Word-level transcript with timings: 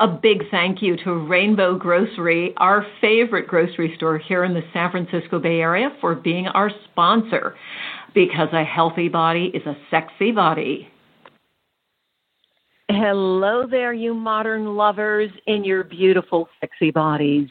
A 0.00 0.08
big 0.08 0.44
thank 0.50 0.80
you 0.80 0.96
to 1.04 1.12
Rainbow 1.12 1.76
Grocery, 1.76 2.54
our 2.56 2.86
favorite 3.02 3.46
grocery 3.46 3.92
store 3.96 4.16
here 4.16 4.44
in 4.44 4.54
the 4.54 4.62
San 4.72 4.90
Francisco 4.90 5.38
Bay 5.38 5.60
Area, 5.60 5.90
for 6.00 6.14
being 6.14 6.46
our 6.46 6.70
sponsor 6.90 7.54
because 8.14 8.48
a 8.54 8.64
healthy 8.64 9.10
body 9.10 9.50
is 9.52 9.60
a 9.66 9.76
sexy 9.90 10.32
body. 10.32 10.88
Hello 12.88 13.66
there, 13.70 13.92
you 13.92 14.14
modern 14.14 14.74
lovers 14.74 15.30
in 15.46 15.64
your 15.64 15.84
beautiful, 15.84 16.48
sexy 16.62 16.90
bodies. 16.90 17.50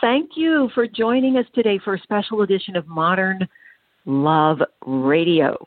Thank 0.00 0.30
you 0.36 0.70
for 0.76 0.86
joining 0.86 1.36
us 1.36 1.46
today 1.52 1.80
for 1.84 1.94
a 1.94 2.00
special 2.00 2.42
edition 2.42 2.76
of 2.76 2.86
Modern 2.86 3.40
Love 4.06 4.60
Radio. 4.86 5.66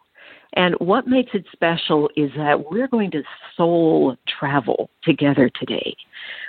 And 0.54 0.76
what 0.80 1.08
makes 1.08 1.32
it 1.34 1.46
special 1.52 2.10
is 2.18 2.30
that 2.36 2.72
we're 2.72 2.88
going 2.88 3.12
to 3.12 3.24
soul 3.56 4.18
travel 4.40 4.90
together 5.04 5.50
today. 5.60 5.96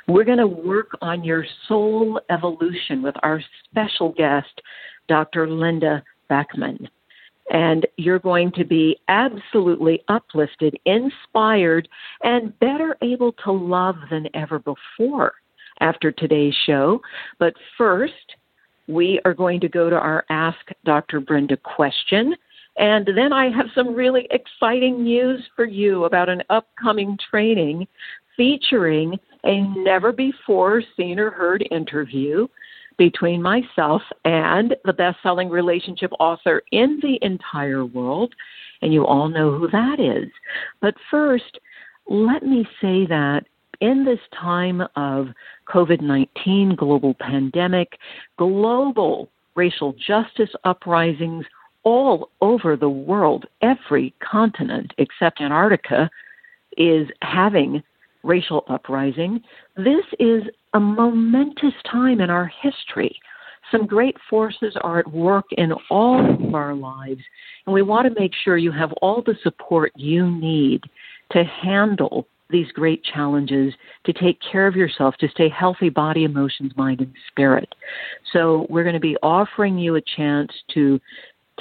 We're 0.08 0.24
going 0.24 0.38
to 0.38 0.46
work 0.46 0.90
on 1.00 1.22
your 1.22 1.46
soul 1.68 2.20
evolution 2.30 3.02
with 3.02 3.14
our 3.22 3.40
special 3.64 4.10
guest, 4.10 4.60
Dr. 5.08 5.48
Linda 5.48 6.02
Backman. 6.28 6.88
And 7.50 7.86
you're 7.96 8.18
going 8.18 8.52
to 8.52 8.64
be 8.64 8.98
absolutely 9.08 10.02
uplifted, 10.08 10.78
inspired, 10.84 11.88
and 12.22 12.58
better 12.58 12.96
able 13.02 13.32
to 13.44 13.52
love 13.52 13.96
than 14.10 14.28
ever 14.34 14.58
before 14.58 15.34
after 15.80 16.10
today's 16.10 16.54
show. 16.66 17.00
But 17.38 17.54
first, 17.76 18.36
we 18.88 19.20
are 19.24 19.34
going 19.34 19.60
to 19.60 19.68
go 19.68 19.90
to 19.90 19.96
our 19.96 20.24
Ask 20.30 20.58
Dr. 20.84 21.20
Brenda 21.20 21.56
question. 21.56 22.34
And 22.76 23.06
then 23.16 23.32
I 23.32 23.50
have 23.50 23.66
some 23.74 23.94
really 23.94 24.26
exciting 24.30 25.04
news 25.04 25.42
for 25.54 25.64
you 25.64 26.04
about 26.04 26.28
an 26.28 26.42
upcoming 26.50 27.18
training 27.30 27.86
featuring 28.36 29.18
a 29.44 29.60
never 29.76 30.12
before 30.12 30.82
seen 30.96 31.18
or 31.18 31.30
heard 31.30 31.66
interview 31.70 32.46
between 32.96 33.42
myself 33.42 34.02
and 34.24 34.76
the 34.84 34.92
best 34.92 35.18
selling 35.22 35.48
relationship 35.48 36.10
author 36.20 36.62
in 36.72 37.00
the 37.02 37.18
entire 37.22 37.84
world. 37.84 38.34
And 38.80 38.92
you 38.92 39.06
all 39.06 39.28
know 39.28 39.56
who 39.56 39.68
that 39.70 40.00
is. 40.00 40.30
But 40.80 40.94
first, 41.10 41.58
let 42.08 42.42
me 42.42 42.66
say 42.80 43.06
that 43.06 43.44
in 43.80 44.04
this 44.04 44.18
time 44.40 44.82
of 44.96 45.28
COVID 45.68 46.00
19, 46.00 46.76
global 46.76 47.14
pandemic, 47.14 47.98
global 48.38 49.28
racial 49.54 49.94
justice 49.94 50.50
uprisings, 50.64 51.44
all 51.84 52.30
over 52.40 52.76
the 52.76 52.88
world, 52.88 53.46
every 53.60 54.14
continent 54.20 54.92
except 54.98 55.40
Antarctica 55.40 56.10
is 56.76 57.08
having 57.22 57.82
racial 58.22 58.64
uprising. 58.68 59.42
This 59.76 60.04
is 60.18 60.42
a 60.74 60.80
momentous 60.80 61.74
time 61.90 62.20
in 62.20 62.30
our 62.30 62.50
history. 62.62 63.18
Some 63.70 63.86
great 63.86 64.16
forces 64.28 64.76
are 64.82 64.98
at 64.98 65.10
work 65.10 65.46
in 65.52 65.72
all 65.90 66.20
of 66.32 66.54
our 66.54 66.74
lives, 66.74 67.22
and 67.66 67.74
we 67.74 67.82
want 67.82 68.06
to 68.06 68.20
make 68.20 68.32
sure 68.44 68.56
you 68.56 68.72
have 68.72 68.92
all 69.00 69.22
the 69.22 69.36
support 69.42 69.92
you 69.96 70.30
need 70.30 70.82
to 71.30 71.44
handle 71.44 72.26
these 72.52 72.70
great 72.72 73.02
challenges, 73.02 73.72
to 74.04 74.12
take 74.12 74.38
care 74.40 74.66
of 74.66 74.76
yourself, 74.76 75.16
to 75.16 75.28
stay 75.28 75.48
healthy 75.48 75.88
body, 75.88 76.24
emotions, 76.24 76.70
mind, 76.76 77.00
and 77.00 77.12
spirit. 77.28 77.74
So, 78.32 78.66
we're 78.68 78.84
going 78.84 78.94
to 78.94 79.00
be 79.00 79.16
offering 79.22 79.78
you 79.78 79.96
a 79.96 80.02
chance 80.16 80.52
to 80.74 81.00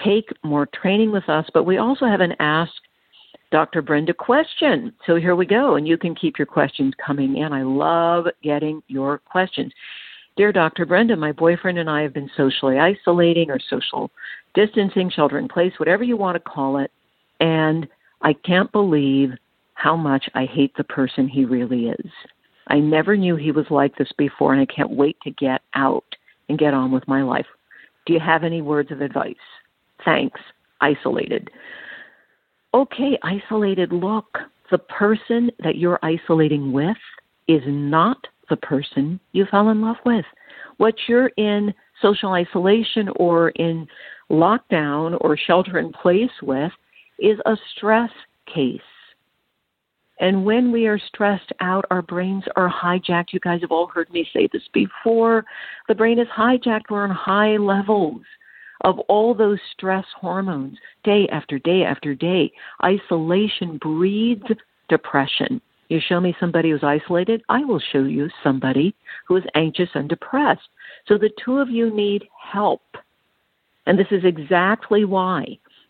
take 0.03 0.29
more 0.43 0.67
training 0.67 1.11
with 1.11 1.27
us, 1.29 1.45
but 1.53 1.63
we 1.63 1.77
also 1.77 2.05
have 2.05 2.21
an 2.21 2.35
Ask 2.39 2.71
Dr. 3.51 3.81
Brenda 3.81 4.13
question. 4.13 4.93
So 5.05 5.15
here 5.15 5.35
we 5.35 5.45
go, 5.45 5.75
and 5.75 5.87
you 5.87 5.97
can 5.97 6.15
keep 6.15 6.39
your 6.39 6.45
questions 6.45 6.93
coming 7.05 7.37
in. 7.37 7.51
I 7.51 7.63
love 7.63 8.27
getting 8.41 8.81
your 8.87 9.19
questions. 9.19 9.73
Dear 10.37 10.53
Dr. 10.53 10.85
Brenda, 10.85 11.15
my 11.17 11.33
boyfriend 11.33 11.77
and 11.77 11.89
I 11.89 12.01
have 12.01 12.13
been 12.13 12.31
socially 12.37 12.79
isolating 12.79 13.51
or 13.51 13.59
social 13.69 14.09
distancing, 14.53 15.09
shelter 15.09 15.37
in 15.37 15.47
place, 15.47 15.73
whatever 15.77 16.03
you 16.03 16.15
want 16.15 16.35
to 16.35 16.39
call 16.39 16.77
it, 16.77 16.91
and 17.39 17.87
I 18.21 18.33
can't 18.33 18.71
believe 18.71 19.31
how 19.73 19.95
much 19.95 20.29
I 20.35 20.45
hate 20.45 20.73
the 20.77 20.83
person 20.83 21.27
he 21.27 21.43
really 21.43 21.87
is. 21.87 22.11
I 22.67 22.79
never 22.79 23.17
knew 23.17 23.35
he 23.35 23.51
was 23.51 23.65
like 23.69 23.95
this 23.97 24.11
before, 24.17 24.53
and 24.53 24.61
I 24.61 24.73
can't 24.73 24.91
wait 24.91 25.17
to 25.23 25.31
get 25.31 25.61
out 25.73 26.05
and 26.47 26.57
get 26.59 26.73
on 26.73 26.91
with 26.91 27.07
my 27.07 27.23
life. 27.23 27.47
Do 28.05 28.13
you 28.13 28.19
have 28.19 28.43
any 28.43 28.61
words 28.61 28.91
of 28.91 29.01
advice? 29.01 29.35
Thanks. 30.05 30.39
Isolated. 30.81 31.49
Okay, 32.73 33.17
isolated, 33.23 33.91
look, 33.91 34.37
the 34.71 34.77
person 34.77 35.51
that 35.63 35.75
you're 35.75 35.99
isolating 36.01 36.71
with 36.71 36.97
is 37.47 37.61
not 37.65 38.17
the 38.49 38.55
person 38.57 39.19
you 39.33 39.45
fell 39.49 39.69
in 39.69 39.81
love 39.81 39.97
with. 40.05 40.25
What 40.77 40.95
you're 41.07 41.31
in 41.37 41.73
social 42.01 42.31
isolation 42.31 43.09
or 43.17 43.49
in 43.49 43.87
lockdown 44.29 45.17
or 45.21 45.37
shelter 45.37 45.77
in 45.79 45.91
place 45.91 46.31
with 46.41 46.71
is 47.19 47.37
a 47.45 47.55
stress 47.75 48.09
case. 48.51 48.79
And 50.19 50.45
when 50.45 50.71
we 50.71 50.87
are 50.87 50.99
stressed 50.99 51.51
out, 51.59 51.85
our 51.89 52.01
brains 52.01 52.43
are 52.55 52.71
hijacked. 52.71 53.33
You 53.33 53.39
guys 53.39 53.61
have 53.61 53.71
all 53.71 53.87
heard 53.87 54.11
me 54.13 54.27
say 54.31 54.47
this 54.53 54.67
before. 54.73 55.43
The 55.87 55.95
brain 55.95 56.19
is 56.19 56.27
hijacked. 56.27 56.89
We're 56.89 57.03
on 57.03 57.09
high 57.09 57.57
levels 57.57 58.21
of 58.81 58.99
all 59.07 59.33
those 59.33 59.59
stress 59.73 60.05
hormones 60.19 60.77
day 61.03 61.27
after 61.31 61.59
day 61.59 61.83
after 61.83 62.15
day. 62.15 62.51
Isolation 62.83 63.77
breeds 63.77 64.43
depression. 64.89 65.61
You 65.89 65.99
show 65.99 66.19
me 66.19 66.35
somebody 66.39 66.71
who's 66.71 66.83
isolated, 66.83 67.41
I 67.49 67.65
will 67.65 67.81
show 67.91 68.03
you 68.03 68.29
somebody 68.43 68.95
who 69.27 69.35
is 69.35 69.43
anxious 69.55 69.89
and 69.93 70.07
depressed. 70.07 70.69
So 71.07 71.17
the 71.17 71.31
two 71.43 71.57
of 71.57 71.69
you 71.69 71.93
need 71.93 72.23
help. 72.51 72.81
And 73.85 73.99
this 73.99 74.07
is 74.11 74.23
exactly 74.23 75.05
why 75.05 75.45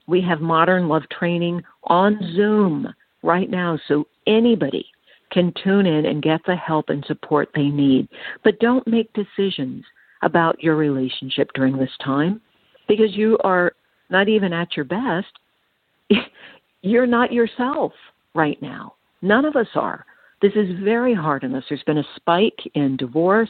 we 0.08 0.22
have 0.22 0.41
modern 0.41 0.88
love 0.88 1.03
training 1.12 1.62
on 1.84 2.19
Zoom 2.35 2.94
right 3.22 3.50
now 3.50 3.79
so 3.88 4.08
anybody 4.25 4.85
can 5.31 5.53
tune 5.63 5.85
in 5.85 6.06
and 6.06 6.23
get 6.23 6.41
the 6.46 6.56
help 6.56 6.90
and 6.90 7.06
support 7.06 7.50
they 7.53 7.69
need. 7.69 8.08
But 8.44 8.59
don't 8.59 8.88
make 8.88 9.13
decisions 9.13 9.85
about 10.23 10.62
your 10.63 10.75
relationship 10.75 11.50
during 11.53 11.78
this 11.78 11.96
time 12.03 12.41
because 12.91 13.16
you 13.16 13.38
are 13.46 13.72
not 14.09 14.28
even 14.28 14.52
at 14.52 14.75
your 14.75 14.84
best. 14.84 15.31
You're 16.81 17.07
not 17.07 17.31
yourself 17.31 17.94
right 18.34 18.62
now. 18.62 18.96
None 19.22 19.46
of 19.46 19.56
us 19.56 19.68
are. 19.75 20.06
This 20.41 20.52
is 20.56 20.78
very 20.84 21.13
hard 21.13 21.46
on 21.46 21.56
us. 21.56 21.63
There's 21.69 21.84
been 21.84 22.00
a 22.00 22.16
spike 22.18 22.59
in 22.74 22.97
divorce 22.97 23.50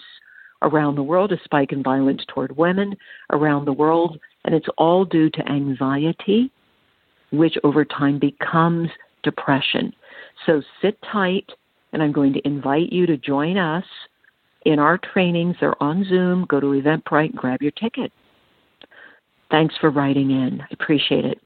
around 0.61 0.93
the 0.93 1.03
world, 1.03 1.31
a 1.31 1.37
spike 1.43 1.71
in 1.71 1.81
violence 1.81 2.21
toward 2.27 2.55
women 2.55 2.95
around 3.31 3.65
the 3.65 3.73
world, 3.73 4.19
and 4.45 4.53
it's 4.53 4.67
all 4.77 5.05
due 5.05 5.31
to 5.31 5.51
anxiety, 5.51 6.51
which 7.31 7.55
over 7.63 7.83
time 7.83 8.19
becomes 8.19 8.89
depression. 9.23 9.91
So 10.45 10.61
sit 10.83 10.99
tight, 11.11 11.49
and 11.93 12.03
I'm 12.03 12.11
going 12.11 12.33
to 12.33 12.45
invite 12.47 12.91
you 12.91 13.07
to 13.07 13.17
join 13.17 13.57
us 13.57 13.85
in 14.65 14.77
our 14.77 14.99
trainings. 14.99 15.55
They're 15.59 15.81
on 15.81 16.05
Zoom. 16.07 16.45
Go 16.47 16.59
to 16.59 16.67
Eventbrite 16.67 17.31
and 17.31 17.37
grab 17.37 17.61
your 17.63 17.71
ticket. 17.71 18.11
Thanks 19.51 19.75
for 19.79 19.91
writing 19.91 20.31
in. 20.31 20.61
I 20.61 20.67
appreciate 20.71 21.25
it. 21.25 21.39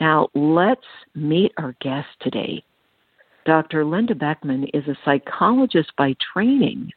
Now, 0.00 0.28
let's 0.34 0.80
meet 1.14 1.52
our 1.58 1.76
guest 1.80 2.08
today. 2.20 2.64
Dr. 3.44 3.84
Linda 3.84 4.14
Backman 4.14 4.68
is 4.72 4.86
a 4.88 4.96
psychologist 5.04 5.92
by 5.98 6.16
training, 6.32 6.90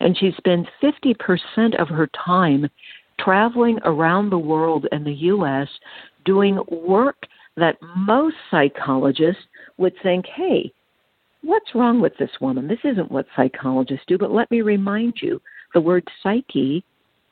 and 0.00 0.16
she 0.16 0.32
spends 0.36 0.66
50% 0.82 1.80
of 1.80 1.88
her 1.88 2.08
time 2.24 2.68
traveling 3.18 3.78
around 3.84 4.30
the 4.30 4.38
world 4.38 4.86
and 4.92 5.04
the 5.04 5.12
U.S. 5.12 5.68
doing 6.24 6.60
work 6.70 7.16
that 7.56 7.76
most 7.96 8.36
psychologists 8.50 9.42
would 9.78 9.94
think, 10.02 10.26
hey, 10.26 10.72
what's 11.42 11.74
wrong 11.74 12.00
with 12.00 12.16
this 12.18 12.30
woman? 12.40 12.68
This 12.68 12.78
isn't 12.84 13.10
what 13.10 13.26
psychologists 13.34 14.04
do, 14.06 14.18
but 14.18 14.32
let 14.32 14.50
me 14.50 14.60
remind 14.60 15.14
you 15.22 15.40
the 15.74 15.80
word 15.80 16.06
psyche 16.22 16.84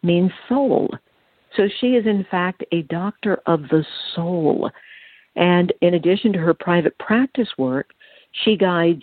means 0.02 0.30
soul. 0.48 0.88
So 1.56 1.68
she 1.80 1.94
is, 1.94 2.06
in 2.06 2.26
fact, 2.30 2.64
a 2.72 2.82
doctor 2.82 3.40
of 3.46 3.62
the 3.70 3.84
soul. 4.14 4.70
And 5.36 5.72
in 5.80 5.94
addition 5.94 6.32
to 6.32 6.38
her 6.38 6.54
private 6.54 6.96
practice 6.98 7.48
work, 7.58 7.90
she 8.44 8.56
guides 8.56 9.02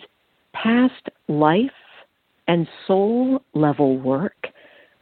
past 0.52 1.08
life 1.28 1.70
and 2.48 2.66
soul 2.86 3.42
level 3.54 3.98
work, 3.98 4.48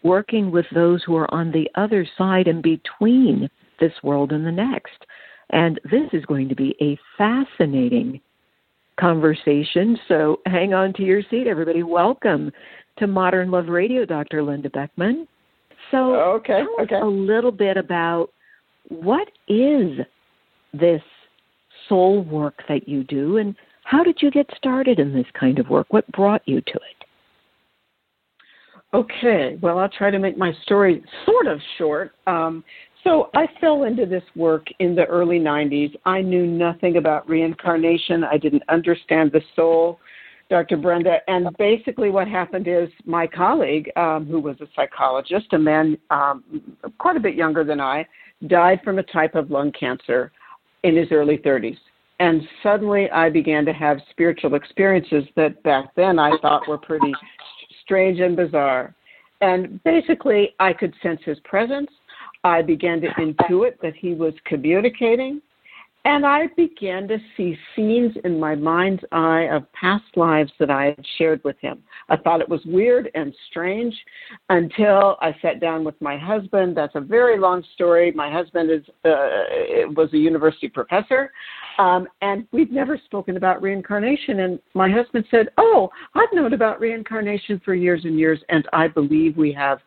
working 0.02 0.50
with 0.50 0.66
those 0.74 1.02
who 1.04 1.16
are 1.16 1.32
on 1.32 1.50
the 1.50 1.68
other 1.74 2.06
side 2.16 2.46
and 2.46 2.62
between 2.62 3.48
this 3.80 3.92
world 4.02 4.32
and 4.32 4.46
the 4.46 4.52
next. 4.52 5.06
And 5.50 5.80
this 5.84 6.08
is 6.12 6.24
going 6.26 6.48
to 6.48 6.54
be 6.54 6.76
a 6.80 6.98
fascinating 7.18 8.20
conversation. 8.98 9.98
So 10.06 10.40
hang 10.46 10.74
on 10.74 10.92
to 10.94 11.02
your 11.02 11.22
seat, 11.30 11.46
everybody. 11.46 11.82
Welcome 11.82 12.52
to 12.98 13.06
Modern 13.06 13.50
Love 13.50 13.68
Radio, 13.68 14.04
Dr. 14.04 14.42
Linda 14.42 14.68
Backman. 14.68 15.26
So, 15.90 16.14
okay, 16.14 16.60
tell 16.60 16.84
okay. 16.84 16.96
us 16.96 17.02
a 17.02 17.06
little 17.06 17.52
bit 17.52 17.76
about 17.76 18.30
what 18.88 19.28
is 19.48 19.98
this 20.72 21.02
soul 21.88 22.22
work 22.22 22.62
that 22.68 22.88
you 22.88 23.04
do, 23.04 23.38
and 23.38 23.54
how 23.84 24.02
did 24.02 24.18
you 24.20 24.30
get 24.30 24.46
started 24.56 24.98
in 24.98 25.12
this 25.12 25.26
kind 25.38 25.58
of 25.58 25.68
work? 25.68 25.86
What 25.90 26.10
brought 26.12 26.42
you 26.46 26.60
to 26.60 26.74
it? 26.74 27.00
Okay, 28.92 29.56
well, 29.62 29.78
I'll 29.78 29.88
try 29.88 30.10
to 30.10 30.18
make 30.18 30.36
my 30.36 30.52
story 30.64 31.02
sort 31.24 31.46
of 31.46 31.60
short. 31.78 32.12
Um, 32.26 32.64
so 33.04 33.30
I 33.34 33.46
fell 33.60 33.84
into 33.84 34.04
this 34.04 34.24
work 34.34 34.66
in 34.80 34.94
the 34.94 35.06
early 35.06 35.38
90s. 35.38 35.94
I 36.04 36.20
knew 36.20 36.44
nothing 36.44 36.96
about 36.96 37.28
reincarnation. 37.28 38.24
I 38.24 38.36
didn't 38.36 38.64
understand 38.68 39.30
the 39.32 39.40
soul, 39.56 40.00
Dr. 40.50 40.76
Brenda. 40.76 41.18
And 41.28 41.48
basically, 41.56 42.10
what 42.10 42.28
happened 42.28 42.66
is 42.68 42.88
my 43.06 43.26
colleague, 43.26 43.90
um, 43.96 44.26
who 44.26 44.40
was 44.40 44.56
a 44.60 44.66
psychologist, 44.74 45.52
a 45.52 45.58
man 45.58 45.96
um, 46.10 46.42
quite 46.98 47.16
a 47.16 47.20
bit 47.20 47.36
younger 47.36 47.64
than 47.64 47.80
I, 47.80 48.06
died 48.48 48.80
from 48.84 48.98
a 48.98 49.02
type 49.04 49.36
of 49.36 49.50
lung 49.50 49.72
cancer 49.78 50.32
in 50.82 50.96
his 50.96 51.08
early 51.12 51.38
30s. 51.38 51.78
And 52.18 52.42
suddenly 52.62 53.08
I 53.10 53.30
began 53.30 53.64
to 53.64 53.72
have 53.72 53.98
spiritual 54.10 54.54
experiences 54.54 55.24
that 55.36 55.62
back 55.62 55.94
then 55.94 56.18
I 56.18 56.32
thought 56.42 56.68
were 56.68 56.78
pretty 56.78 57.12
strange 57.82 58.20
and 58.20 58.36
bizarre. 58.36 58.94
And 59.40 59.82
basically, 59.84 60.54
I 60.58 60.72
could 60.74 60.94
sense 61.02 61.20
his 61.24 61.38
presence. 61.44 61.90
I 62.44 62.60
began 62.60 63.00
to 63.02 63.08
intuit 63.08 63.80
that 63.82 63.94
he 63.94 64.14
was 64.14 64.34
communicating. 64.44 65.40
And 66.06 66.24
I 66.24 66.46
began 66.56 67.06
to 67.08 67.18
see 67.36 67.58
scenes 67.76 68.16
in 68.24 68.40
my 68.40 68.54
mind's 68.54 69.02
eye 69.12 69.48
of 69.52 69.70
past 69.74 70.04
lives 70.16 70.50
that 70.58 70.70
I 70.70 70.86
had 70.86 71.04
shared 71.18 71.42
with 71.44 71.56
him. 71.60 71.82
I 72.08 72.16
thought 72.16 72.40
it 72.40 72.48
was 72.48 72.62
weird 72.64 73.10
and 73.14 73.34
strange 73.50 73.94
until 74.48 75.18
I 75.20 75.36
sat 75.42 75.60
down 75.60 75.84
with 75.84 76.00
my 76.00 76.16
husband. 76.16 76.74
That's 76.74 76.94
a 76.94 77.00
very 77.00 77.38
long 77.38 77.62
story. 77.74 78.12
My 78.12 78.32
husband 78.32 78.70
is 78.70 78.82
uh, 79.04 79.90
was 79.94 80.08
a 80.14 80.18
university 80.18 80.68
professor, 80.68 81.32
um, 81.78 82.08
and 82.22 82.46
we'd 82.50 82.72
never 82.72 82.98
spoken 83.04 83.36
about 83.36 83.60
reincarnation. 83.60 84.40
And 84.40 84.58
my 84.72 84.90
husband 84.90 85.26
said, 85.30 85.50
"Oh, 85.58 85.90
I've 86.14 86.32
known 86.32 86.54
about 86.54 86.80
reincarnation 86.80 87.60
for 87.62 87.74
years 87.74 88.04
and 88.04 88.18
years, 88.18 88.40
and 88.48 88.66
I 88.72 88.88
believe 88.88 89.36
we 89.36 89.52
have 89.52 89.80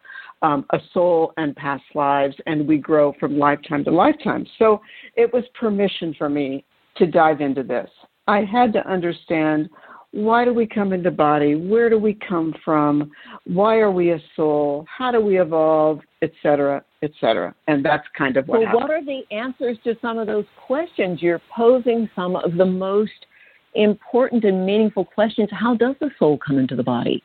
um, 0.44 0.66
a 0.72 0.80
soul 0.94 1.34
and 1.38 1.56
past 1.56 1.84
lives, 1.96 2.36
and 2.46 2.68
we 2.68 2.78
grow 2.78 3.14
from 3.20 3.40
lifetime 3.40 3.84
to 3.86 3.92
lifetime. 3.92 4.46
So 4.60 4.82
it 5.16 5.34
was 5.34 5.44
permission 5.60 6.14
for 6.18 6.30
me 6.30 6.66
to 6.98 7.08
dive 7.08 7.42
into 7.42 7.64
this. 7.64 7.90
I 8.28 8.44
had 8.44 8.72
to 8.74 8.88
understand 8.88 9.70
why 10.12 10.46
do 10.46 10.54
we 10.54 10.68
come 10.68 10.94
into 10.94 11.10
body? 11.10 11.56
Where 11.56 11.90
do 11.90 11.98
we 11.98 12.14
come 12.14 12.54
from? 12.64 13.12
Why 13.46 13.78
are 13.78 13.90
we 13.90 14.12
a 14.12 14.20
soul? 14.36 14.86
How 14.96 15.12
do 15.12 15.20
we 15.20 15.42
evolve, 15.42 16.02
etc., 16.22 16.84
etc. 17.02 17.56
And 17.68 17.84
that's 17.84 18.08
kind 18.16 18.38
of 18.38 18.48
what. 18.48 18.60
Well, 18.60 18.68
happened. 18.68 18.84
what 18.84 18.92
are 18.92 19.04
the 19.04 19.22
answers 19.32 19.78
to 19.86 19.96
some 20.04 20.20
of 20.20 20.28
those 20.28 20.46
questions? 20.68 21.20
You're 21.22 21.42
posing 21.56 22.08
some 22.16 22.36
of 22.36 22.58
the 22.58 22.66
most 22.66 23.26
important 23.74 24.44
and 24.44 24.66
meaningful 24.66 25.04
questions. 25.04 25.50
How 25.52 25.76
does 25.76 25.96
the 26.00 26.12
soul 26.20 26.38
come 26.38 26.60
into 26.60 26.76
the 26.76 26.84
body? 26.84 27.24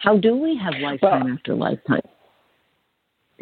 How 0.00 0.16
do 0.16 0.34
we 0.34 0.56
have 0.56 0.72
lifetime 0.80 1.24
well, 1.24 1.34
after 1.34 1.54
lifetime? 1.54 2.00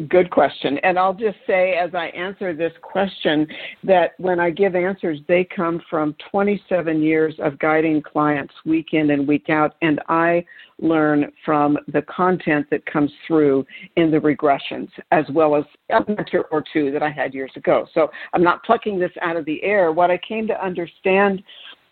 Good 0.07 0.29
question. 0.31 0.77
And 0.79 0.97
I'll 0.97 1.13
just 1.13 1.37
say, 1.45 1.73
as 1.73 1.93
I 1.93 2.07
answer 2.07 2.53
this 2.55 2.71
question, 2.81 3.45
that 3.83 4.13
when 4.19 4.39
I 4.39 4.49
give 4.49 4.75
answers, 4.75 5.19
they 5.27 5.43
come 5.43 5.81
from 5.89 6.15
27 6.31 7.01
years 7.01 7.35
of 7.39 7.59
guiding 7.59 8.01
clients 8.01 8.53
week 8.65 8.93
in 8.93 9.11
and 9.11 9.27
week 9.27 9.49
out. 9.49 9.75
And 9.81 9.99
I 10.07 10.45
learn 10.79 11.31
from 11.43 11.77
the 11.91 12.01
content 12.03 12.67
that 12.71 12.85
comes 12.85 13.11
through 13.27 13.65
in 13.97 14.11
the 14.11 14.17
regressions, 14.17 14.89
as 15.11 15.25
well 15.33 15.55
as 15.55 15.65
a 15.89 15.99
mentor 16.07 16.45
or 16.51 16.63
two 16.71 16.91
that 16.91 17.03
I 17.03 17.09
had 17.09 17.33
years 17.33 17.51
ago. 17.55 17.85
So 17.93 18.09
I'm 18.33 18.43
not 18.43 18.63
plucking 18.63 18.97
this 18.97 19.11
out 19.21 19.35
of 19.35 19.43
the 19.45 19.61
air. 19.61 19.91
What 19.91 20.09
I 20.09 20.17
came 20.17 20.47
to 20.47 20.65
understand 20.65 21.43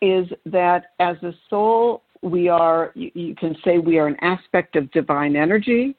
is 0.01 0.25
that 0.45 0.91
as 0.99 1.17
a 1.23 1.33
soul, 1.49 2.03
we 2.21 2.47
are, 2.47 2.91
you, 2.95 3.35
can 3.35 3.55
say 3.63 3.77
we 3.77 3.97
are 3.97 4.07
an 4.07 4.17
aspect 4.21 4.75
of 4.75 4.89
divine 4.91 5.35
energy 5.35 5.95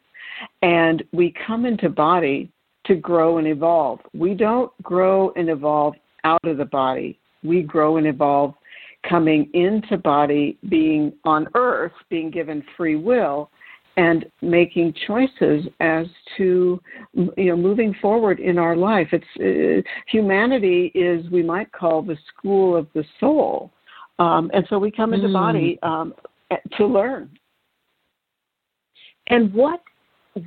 and 0.63 1.03
we 1.13 1.35
come 1.47 1.67
into 1.67 1.89
body 1.89 2.51
to 2.87 2.95
grow 2.95 3.39
and 3.39 3.47
evolve. 3.47 4.01
We 4.15 4.35
don't 4.35 4.71
grow 4.83 5.33
and 5.37 5.49
evolve 5.49 5.95
out 6.25 6.45
of 6.45 6.57
the 6.57 6.65
body. 6.65 7.19
We 7.43 7.63
grow 7.63 7.97
and 7.97 8.07
evolve 8.07 8.55
coming 9.09 9.49
into 9.55 9.97
body, 9.97 10.59
being 10.69 11.13
on 11.25 11.49
earth, 11.55 11.93
being 12.09 12.31
given 12.31 12.63
free 12.77 12.97
will, 12.97 13.51
and 13.97 14.25
making 14.41 14.95
choices 15.07 15.67
as 15.81 16.07
to 16.37 16.81
you 17.15 17.33
know 17.47 17.57
moving 17.57 17.95
forward 18.01 18.41
in 18.41 18.59
our 18.59 18.77
life. 18.77 19.09
It's 19.13 19.85
uh, 19.87 19.89
humanity 20.07 20.93
is 20.95 21.29
we 21.31 21.43
might 21.43 21.71
call 21.73 22.03
the 22.03 22.17
school 22.29 22.77
of 22.77 22.87
the 22.95 23.05
soul, 23.19 23.73
um, 24.19 24.51
and 24.55 24.67
so 24.69 24.79
we 24.79 24.91
come 24.91 25.13
into 25.13 25.29
mm. 25.29 25.33
body 25.33 25.79
um, 25.83 26.15
to 26.77 26.87
learn. 26.87 27.31
And 29.29 29.53
what 29.55 29.81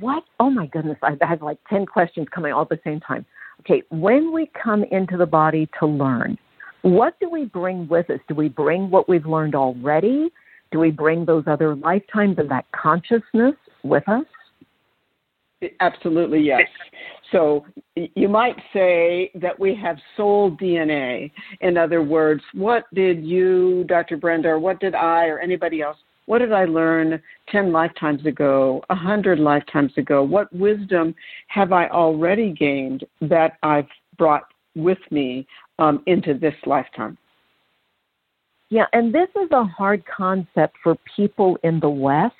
what? 0.00 0.24
Oh 0.40 0.50
my 0.50 0.66
goodness, 0.66 0.98
I 1.02 1.16
have 1.20 1.42
like 1.42 1.58
10 1.68 1.86
questions 1.86 2.26
coming 2.34 2.52
all 2.52 2.62
at 2.62 2.68
the 2.68 2.80
same 2.84 3.00
time. 3.00 3.24
Okay, 3.60 3.82
when 3.90 4.32
we 4.32 4.50
come 4.60 4.84
into 4.90 5.16
the 5.16 5.26
body 5.26 5.68
to 5.78 5.86
learn, 5.86 6.36
what 6.82 7.18
do 7.20 7.30
we 7.30 7.46
bring 7.46 7.88
with 7.88 8.10
us? 8.10 8.20
Do 8.28 8.34
we 8.34 8.48
bring 8.48 8.90
what 8.90 9.08
we've 9.08 9.26
learned 9.26 9.54
already? 9.54 10.30
Do 10.70 10.78
we 10.80 10.90
bring 10.90 11.24
those 11.24 11.44
other 11.46 11.74
lifetimes 11.76 12.36
and 12.38 12.50
that 12.50 12.66
consciousness 12.72 13.54
with 13.82 14.06
us? 14.08 14.24
Absolutely, 15.80 16.40
yes. 16.40 16.62
So 17.32 17.64
you 17.94 18.28
might 18.28 18.56
say 18.72 19.30
that 19.34 19.58
we 19.58 19.74
have 19.76 19.96
soul 20.16 20.56
DNA. 20.56 21.30
In 21.60 21.78
other 21.78 22.02
words, 22.02 22.42
what 22.52 22.84
did 22.92 23.24
you, 23.24 23.84
Dr. 23.84 24.16
Brenda, 24.16 24.48
or 24.50 24.58
what 24.58 24.78
did 24.80 24.94
I, 24.94 25.26
or 25.26 25.38
anybody 25.38 25.80
else 25.80 25.96
what 26.26 26.38
did 26.38 26.52
I 26.52 26.64
learn 26.64 27.20
10 27.50 27.72
lifetimes 27.72 28.24
ago, 28.26 28.82
100 28.88 29.38
lifetimes 29.38 29.92
ago? 29.96 30.22
What 30.22 30.52
wisdom 30.52 31.14
have 31.48 31.72
I 31.72 31.88
already 31.88 32.52
gained 32.52 33.04
that 33.20 33.58
I've 33.62 33.88
brought 34.16 34.44
with 34.74 34.98
me 35.10 35.46
um, 35.78 36.02
into 36.06 36.34
this 36.34 36.54
lifetime? 36.66 37.18
Yeah, 38.70 38.86
and 38.92 39.14
this 39.14 39.28
is 39.36 39.50
a 39.52 39.64
hard 39.64 40.02
concept 40.06 40.76
for 40.82 40.96
people 41.14 41.58
in 41.62 41.78
the 41.80 41.88
West. 41.88 42.34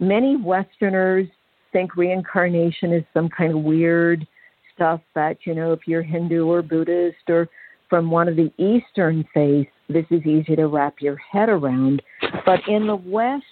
Many 0.00 0.36
Westerners 0.36 1.28
think 1.72 1.96
reincarnation 1.96 2.92
is 2.92 3.04
some 3.14 3.28
kind 3.28 3.52
of 3.56 3.62
weird 3.62 4.26
stuff 4.74 5.00
that, 5.14 5.38
you 5.44 5.54
know, 5.54 5.72
if 5.72 5.80
you're 5.86 6.02
Hindu 6.02 6.46
or 6.46 6.62
Buddhist 6.62 7.28
or 7.28 7.48
from 7.88 8.10
one 8.10 8.28
of 8.28 8.36
the 8.36 8.52
Eastern 8.58 9.24
faiths, 9.34 9.70
this 9.88 10.06
is 10.10 10.24
easy 10.24 10.56
to 10.56 10.66
wrap 10.66 11.00
your 11.00 11.16
head 11.16 11.48
around. 11.48 12.02
But 12.46 12.60
in 12.68 12.86
the 12.86 12.96
West, 12.96 13.44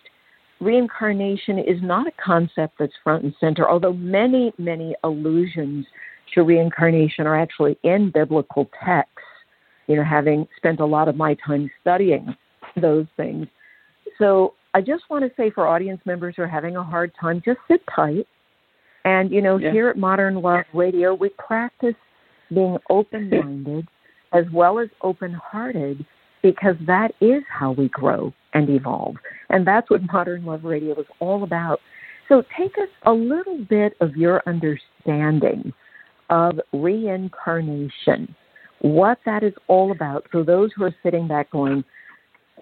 reincarnation 0.61 1.59
is 1.59 1.83
not 1.83 2.07
a 2.07 2.13
concept 2.23 2.75
that's 2.79 2.93
front 3.03 3.25
and 3.25 3.35
center, 3.41 3.69
although 3.69 3.93
many, 3.93 4.53
many 4.59 4.95
allusions 5.05 5.87
to 6.35 6.43
reincarnation 6.43 7.27
are 7.27 7.37
actually 7.37 7.79
in 7.83 8.11
biblical 8.11 8.71
texts. 8.85 9.19
You 9.89 9.97
know, 9.97 10.05
having 10.05 10.47
spent 10.57 10.81
a 10.81 10.87
lot 10.87 11.09
of 11.09 11.17
my 11.17 11.37
time 11.47 11.71
studying 11.81 12.35
those 12.81 13.07
things. 13.17 13.47
So 14.19 14.55
I 14.75 14.81
just 14.81 15.05
want 15.11 15.25
to 15.25 15.31
say 15.37 15.51
for 15.51 15.67
audience 15.67 16.01
members 16.05 16.35
who 16.37 16.43
are 16.43 16.49
having 16.49 16.77
a 16.77 16.85
hard 16.85 17.13
time, 17.21 17.43
just 17.45 17.59
sit 17.69 17.83
tight. 17.95 18.27
And, 19.05 19.33
you 19.33 19.43
know, 19.43 19.59
yeah. 19.59 19.73
here 19.73 19.89
at 19.89 19.99
Modern 19.99 20.37
Love 20.37 20.65
Radio, 20.73 21.13
we 21.15 21.31
practice 21.31 21.97
being 22.55 22.79
open 22.89 23.29
minded 23.29 23.89
as 24.33 24.45
well 24.53 24.79
as 24.79 24.89
open 25.03 25.33
hearted 25.33 26.05
because 26.43 26.77
that 26.87 27.13
is 27.21 27.43
how 27.49 27.73
we 27.73 27.89
grow 27.89 28.33
and 28.55 28.69
evolve. 28.69 29.17
And 29.51 29.67
that's 29.67 29.89
what 29.91 30.03
Modern 30.13 30.45
Love 30.45 30.65
Radio 30.65 30.99
is 30.99 31.07
all 31.21 31.45
about. 31.45 31.81
So 32.29 32.43
take 32.59 32.73
us 32.79 32.89
a 33.05 33.13
little 33.13 33.65
bit 33.69 33.95
of 34.01 34.17
your 34.17 34.43
understanding 34.47 35.73
of 36.31 36.59
reincarnation, 36.73 38.35
what 38.81 39.19
that 39.27 39.43
is 39.43 39.53
all 39.69 39.93
about. 39.93 40.27
So 40.33 40.43
those 40.43 40.71
who 40.75 40.85
are 40.85 40.95
sitting 41.03 41.29
back 41.29 41.51
going, 41.51 41.85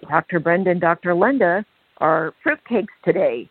Dr. 0.09 0.39
Brenda 0.39 0.71
and 0.71 0.81
Dr. 0.81 1.15
Linda 1.15 1.65
are 1.97 2.33
fruitcakes 2.45 2.87
today. 3.05 3.49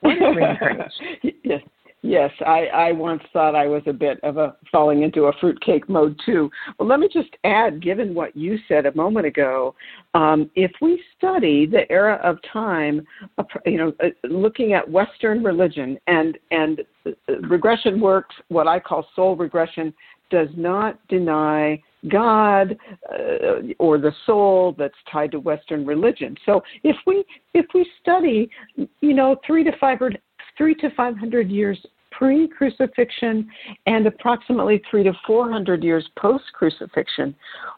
What 0.00 0.16
is 0.16 0.22
reincarnation? 0.36 1.06
yes. 1.44 1.60
Yes, 2.06 2.30
I, 2.46 2.66
I 2.66 2.92
once 2.92 3.22
thought 3.32 3.56
I 3.56 3.66
was 3.66 3.82
a 3.86 3.92
bit 3.92 4.20
of 4.22 4.36
a 4.36 4.54
falling 4.70 5.02
into 5.02 5.24
a 5.24 5.32
fruitcake 5.40 5.88
mode 5.88 6.16
too. 6.24 6.48
Well, 6.78 6.88
let 6.88 7.00
me 7.00 7.08
just 7.12 7.30
add, 7.42 7.82
given 7.82 8.14
what 8.14 8.36
you 8.36 8.58
said 8.68 8.86
a 8.86 8.94
moment 8.94 9.26
ago, 9.26 9.74
um, 10.14 10.48
if 10.54 10.70
we 10.80 11.02
study 11.18 11.66
the 11.66 11.90
era 11.90 12.20
of 12.22 12.38
time, 12.52 13.04
uh, 13.38 13.42
you 13.64 13.76
know, 13.76 13.92
uh, 14.04 14.10
looking 14.22 14.72
at 14.72 14.88
Western 14.88 15.42
religion 15.42 15.98
and 16.06 16.38
and 16.52 16.82
uh, 17.06 17.38
regression 17.48 18.00
works, 18.00 18.36
what 18.48 18.68
I 18.68 18.78
call 18.78 19.04
soul 19.16 19.34
regression, 19.34 19.92
does 20.30 20.48
not 20.56 21.00
deny 21.08 21.82
God 22.08 22.78
uh, 23.12 23.72
or 23.80 23.98
the 23.98 24.12
soul 24.26 24.76
that's 24.78 24.94
tied 25.10 25.32
to 25.32 25.40
Western 25.40 25.84
religion. 25.84 26.36
So 26.46 26.62
if 26.84 26.94
we 27.04 27.24
if 27.52 27.66
we 27.74 27.84
study, 28.00 28.48
you 28.76 29.14
know, 29.14 29.40
three 29.44 29.64
to 29.64 29.72
five 29.80 30.00
or 30.00 30.12
three 30.56 30.76
to 30.76 30.90
five 30.90 31.16
hundred 31.18 31.50
years 31.50 31.84
pre 32.16 32.48
crucifixion 32.48 33.48
and 33.86 34.06
approximately 34.06 34.82
three 34.90 35.02
to 35.02 35.12
four 35.26 35.50
hundred 35.50 35.84
years 35.84 36.08
post 36.18 36.44
crucifixion, 36.54 37.34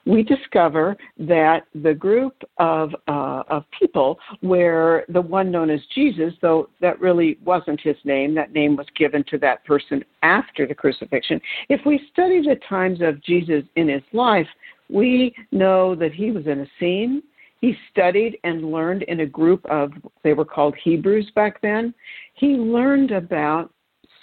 we 0.07 0.23
discover 0.23 0.97
that 1.19 1.65
the 1.75 1.95
group 1.95 2.35
of, 2.59 2.95
uh, 3.09 3.43
of 3.49 3.65
people 3.79 4.19
where 4.41 5.05
the 5.09 5.21
one 5.21 5.51
known 5.51 5.71
as 5.71 5.81
Jesus, 5.95 6.33
though 6.41 6.69
that 6.81 7.01
really 7.01 7.39
wasn't 7.45 7.81
his 7.81 7.97
name, 8.05 8.35
that 8.35 8.53
name 8.53 8.77
was 8.77 8.87
given 8.97 9.25
to 9.31 9.39
that 9.39 9.65
person 9.65 10.05
after 10.23 10.67
the 10.67 10.75
crucifixion. 10.75 11.41
If 11.69 11.81
we 11.85 12.01
study 12.13 12.41
the 12.41 12.59
times 12.69 13.01
of 13.03 13.23
Jesus 13.23 13.65
in 13.77 13.89
his 13.89 14.03
life, 14.13 14.49
we 14.89 15.35
know 15.53 15.95
that 15.97 16.13
he 16.13 16.31
was 16.31 16.47
in 16.47 16.61
a 16.61 16.67
scene. 16.79 17.23
He 17.61 17.75
studied 17.91 18.39
and 18.45 18.71
learned 18.71 19.03
in 19.03 19.21
a 19.21 19.27
group 19.27 19.67
of, 19.67 19.91
they 20.23 20.33
were 20.33 20.45
called 20.45 20.77
Hebrews 20.83 21.31
back 21.35 21.61
then. 21.61 21.93
He 22.35 22.49
learned 22.49 23.11
about 23.11 23.73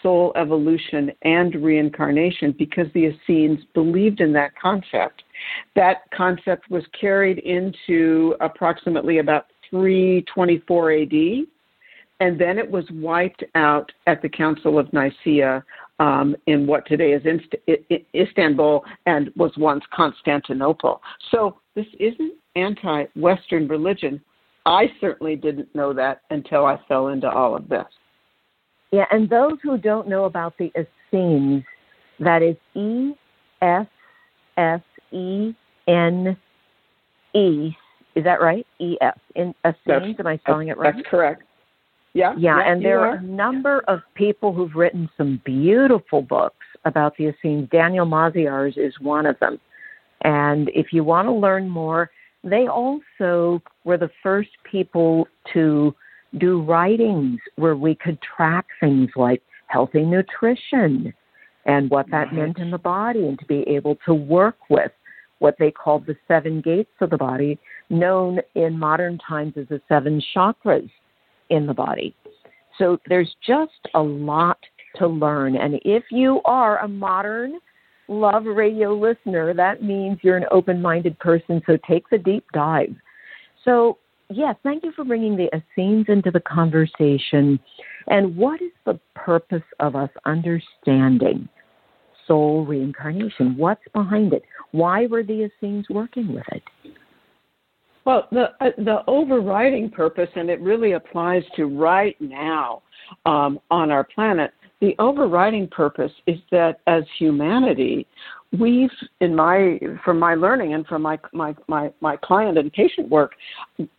soul 0.05 0.31
evolution 0.35 1.12
and 1.24 1.55
reincarnation 1.55 2.53
because 2.59 2.85
the 2.93 3.07
Essenes 3.07 3.59
believed 3.74 4.21
in 4.21 4.31
that 4.33 4.51
concept. 4.55 5.24
That 5.75 6.03
concept 6.15 6.69
was 6.69 6.83
carried 7.00 7.39
into 7.39 8.35
approximately 8.39 9.17
about 9.17 9.47
324 9.71 10.91
AD, 10.91 11.12
and 12.19 12.39
then 12.39 12.59
it 12.59 12.69
was 12.69 12.85
wiped 12.91 13.43
out 13.55 13.91
at 14.05 14.21
the 14.21 14.29
Council 14.29 14.77
of 14.77 14.93
Nicaea 14.93 15.63
um, 15.97 16.35
in 16.45 16.67
what 16.67 16.85
today 16.85 17.13
is 17.13 17.24
Istanbul 18.13 18.85
and 19.07 19.31
was 19.35 19.53
once 19.57 19.83
Constantinople. 19.91 21.01
So 21.31 21.57
this 21.74 21.88
isn't 22.00 22.33
anti 22.55 23.05
Western 23.15 23.67
religion. 23.67 24.21
I 24.67 24.85
certainly 25.01 25.35
didn't 25.35 25.74
know 25.74 25.93
that 25.93 26.21
until 26.29 26.63
I 26.63 26.79
fell 26.88 27.07
into 27.07 27.27
all 27.27 27.55
of 27.55 27.67
this. 27.69 27.85
Yeah, 28.96 29.06
and 29.12 29.30
those 29.30 29.58
who 29.62 29.78
don't 29.78 30.08
know 30.08 30.24
about 30.24 30.58
the 30.58 30.72
Essenes, 30.72 31.66
that 32.22 32.42
is 32.42 32.56
E 32.75 33.12
S 33.62 33.86
S 34.56 34.80
E 35.12 35.54
N 35.86 36.38
E. 37.34 37.72
Is 38.16 38.24
that 38.24 38.40
right? 38.40 38.66
E 38.80 38.96
S 39.02 39.20
in 39.36 39.54
Essenes. 39.68 40.16
Am 40.18 40.28
I 40.28 40.38
spelling 40.38 40.70
it 40.70 40.78
right? 40.78 40.96
That's 40.96 41.08
correct. 41.10 41.44
Yeah. 42.14 42.36
Yeah, 42.38 42.60
yeah 42.60 42.72
and 42.72 42.86
there 42.86 43.02
are. 43.02 43.10
are 43.10 43.16
a 43.16 43.22
number 43.22 43.84
of 43.90 44.00
people 44.14 44.54
who've 44.54 44.75
written 44.75 45.10
some 45.18 45.42
beautiful 45.44 46.22
books 46.22 46.66
about 46.86 47.18
the 47.18 47.28
Essenes. 47.28 47.68
Daniel 47.70 48.06
Maziarz 48.06 48.78
is 48.78 48.94
one 49.02 49.25
of 49.25 49.38
them. 49.40 49.60
And 50.22 50.70
if 50.74 50.94
you 50.94 51.04
want 51.04 51.28
to 51.28 51.34
learn 51.34 51.68
more, 51.68 52.10
they 52.46 52.68
also 52.68 53.62
were 53.84 53.98
the 53.98 54.12
first 54.24 54.52
people 54.64 55.28
to 55.52 55.94
do 56.38 56.62
writings 56.62 57.39
where 57.56 57.75
we 57.75 57.96
could 57.96 58.20
track 58.22 58.65
things 58.80 59.10
like 59.15 59.42
healthy 59.68 60.04
nutrition 60.04 61.13
and 61.65 61.89
what 61.89 62.10
that 62.12 62.34
meant 62.34 62.60
in 62.60 62.70
the 62.70 62.77
body 62.77 63.27
and 63.27 63.39
to 63.39 63.46
be 63.46 63.62
able 63.68 63.98
to 64.06 64.13
work 64.13 64.58
with 64.70 64.92
what 65.39 65.56
they 65.60 65.72
called 65.72 66.06
the 66.06 66.15
seven 66.27 66.62
gates 66.62 66.92
of 67.01 67.10
the 67.10 67.18
body, 67.18 67.60
known 67.89 68.39
in 68.56 68.77
modern 68.77 69.18
times 69.18 69.54
as 69.58 69.68
the 69.68 69.82
seven 69.89 70.22
chakras 70.36 70.89
in 71.50 71.65
the 71.65 71.74
body. 71.74 72.15
So 72.77 73.00
there's 73.08 73.34
just 73.46 73.72
a 73.94 74.01
lot 74.01 74.60
to 74.98 75.08
learn. 75.08 75.56
And 75.58 75.80
if 75.84 76.04
you 76.12 76.42
are 76.46 76.80
a 76.80 76.88
modern 76.88 77.60
love 78.08 78.46
radio 78.46 78.94
listener, 78.94 79.54
that 79.54 79.84
means 79.84 80.20
you're 80.22 80.38
an 80.38 80.46
open 80.51 80.82
minded 80.82 81.18
person. 81.20 81.62
So 81.65 81.77
take 81.88 82.10
the 82.10 82.18
deep 82.18 82.46
dive. 82.54 82.96
So 83.63 83.98
yes, 84.29 84.55
thank 84.63 84.84
you 84.84 84.91
for 84.91 85.03
bringing 85.03 85.36
the 85.36 85.50
Essenes 85.55 86.05
into 86.10 86.32
the 86.32 86.39
conversation. 86.39 87.60
And 88.08 88.36
what 88.36 88.62
is 88.62 88.72
the 88.86 89.00
purpose 89.15 89.63
of 89.79 89.96
us 89.96 90.10
understanding 90.25 91.48
soul 92.27 92.65
reincarnation? 92.65 93.58
What's 93.58 93.84
behind 93.94 94.34
it? 94.34 94.44
Why 94.72 95.08
were 95.08 95.24
the 95.24 95.50
Essenes 95.50 95.86
working 95.89 96.34
with 96.34 96.46
it? 96.51 96.63
Well, 98.05 98.27
the 98.32 98.51
uh, 98.62 98.70
the 98.77 99.00
overriding 99.08 99.89
purpose, 99.89 100.29
and 100.36 100.50
it 100.50 100.62
really 100.62 100.91
applies 100.91 101.41
to 101.55 101.65
right 101.65 102.15
now 102.20 102.84
um, 103.25 103.60
on 103.72 103.89
our 103.89 104.03
planet. 104.03 104.51
The 104.79 104.96
overriding 105.00 105.67
purpose 105.70 106.12
is 106.27 106.38
that 106.51 106.82
as 106.86 107.03
humanity, 107.17 108.05
we've 108.58 108.90
in 109.22 109.36
my 109.36 109.80
from 110.04 110.20
my 110.20 110.36
learning 110.36 110.74
and 110.74 110.86
from 110.88 111.02
my 111.02 111.20
my 111.34 111.56
my, 111.68 111.92
my 112.02 112.16
client 112.18 112.58
and 112.58 112.72
patient 112.72 113.10
work 113.10 113.34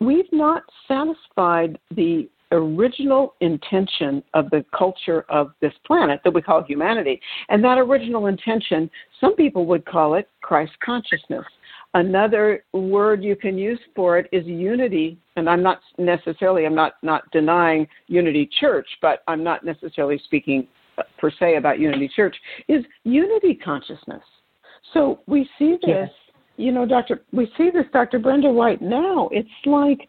we've 0.01 0.33
not 0.33 0.63
satisfied 0.89 1.79
the 1.95 2.29
original 2.53 3.35
intention 3.41 4.23
of 4.35 4.49
the 4.51 4.65
culture 4.77 5.25
of 5.29 5.53
this 5.61 5.73
planet 5.87 6.21
that 6.25 6.33
we 6.33 6.43
call 6.43 6.63
humanity. 6.63 7.21
And 7.49 7.63
that 7.65 7.79
original 7.79 8.27
intention 8.27 8.91
some 9.21 9.35
people 9.35 9.67
would 9.67 9.85
call 9.85 10.15
it 10.15 10.29
christ 10.43 10.73
consciousness. 10.85 11.45
Another 11.95 12.65
word 12.73 13.25
you 13.25 13.37
can 13.37 13.57
use 13.57 13.81
for 13.95 14.19
it 14.19 14.29
is 14.33 14.47
unity. 14.47 15.19
And 15.37 15.49
i'm 15.49 15.63
not 15.63 15.81
necessarily 15.99 16.67
i'm 16.67 16.75
not 16.75 16.95
not 17.03 17.31
denying 17.33 17.87
unity 18.07 18.49
church 18.61 18.89
but 19.03 19.23
i'm 19.29 19.43
not 19.43 19.65
necessarily 19.65 20.21
speaking 20.25 20.67
per 21.19 21.31
se 21.31 21.57
about 21.57 21.79
unity 21.79 22.09
church 22.15 22.37
is 22.69 22.85
unity 23.05 23.55
consciousness 23.55 24.23
so 24.93 25.21
we 25.27 25.49
see 25.59 25.77
this, 25.83 26.11
you 26.57 26.73
know, 26.73 26.87
Doctor. 26.87 27.23
We 27.33 27.51
see 27.57 27.71
this, 27.71 27.85
Doctor 27.93 28.19
Brenda 28.19 28.51
White. 28.51 28.81
Now 28.81 29.29
it's 29.33 29.49
like, 29.65 30.09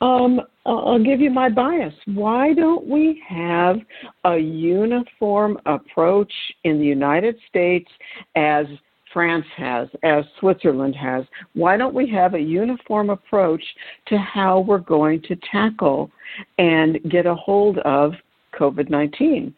um, 0.00 0.40
I'll 0.64 1.02
give 1.02 1.20
you 1.20 1.30
my 1.30 1.48
bias. 1.48 1.94
Why 2.06 2.54
don't 2.54 2.86
we 2.86 3.22
have 3.28 3.76
a 4.24 4.38
uniform 4.38 5.58
approach 5.66 6.32
in 6.64 6.78
the 6.78 6.86
United 6.86 7.36
States 7.48 7.90
as 8.36 8.66
France 9.12 9.46
has, 9.56 9.88
as 10.02 10.24
Switzerland 10.40 10.96
has. 10.96 11.24
Why 11.54 11.76
don't 11.76 11.94
we 11.94 12.08
have 12.10 12.34
a 12.34 12.40
uniform 12.40 13.10
approach 13.10 13.62
to 14.06 14.18
how 14.18 14.60
we're 14.60 14.78
going 14.78 15.22
to 15.22 15.36
tackle 15.50 16.10
and 16.58 16.98
get 17.10 17.26
a 17.26 17.34
hold 17.34 17.78
of 17.78 18.12
COVID 18.58 18.90
19? 18.90 19.54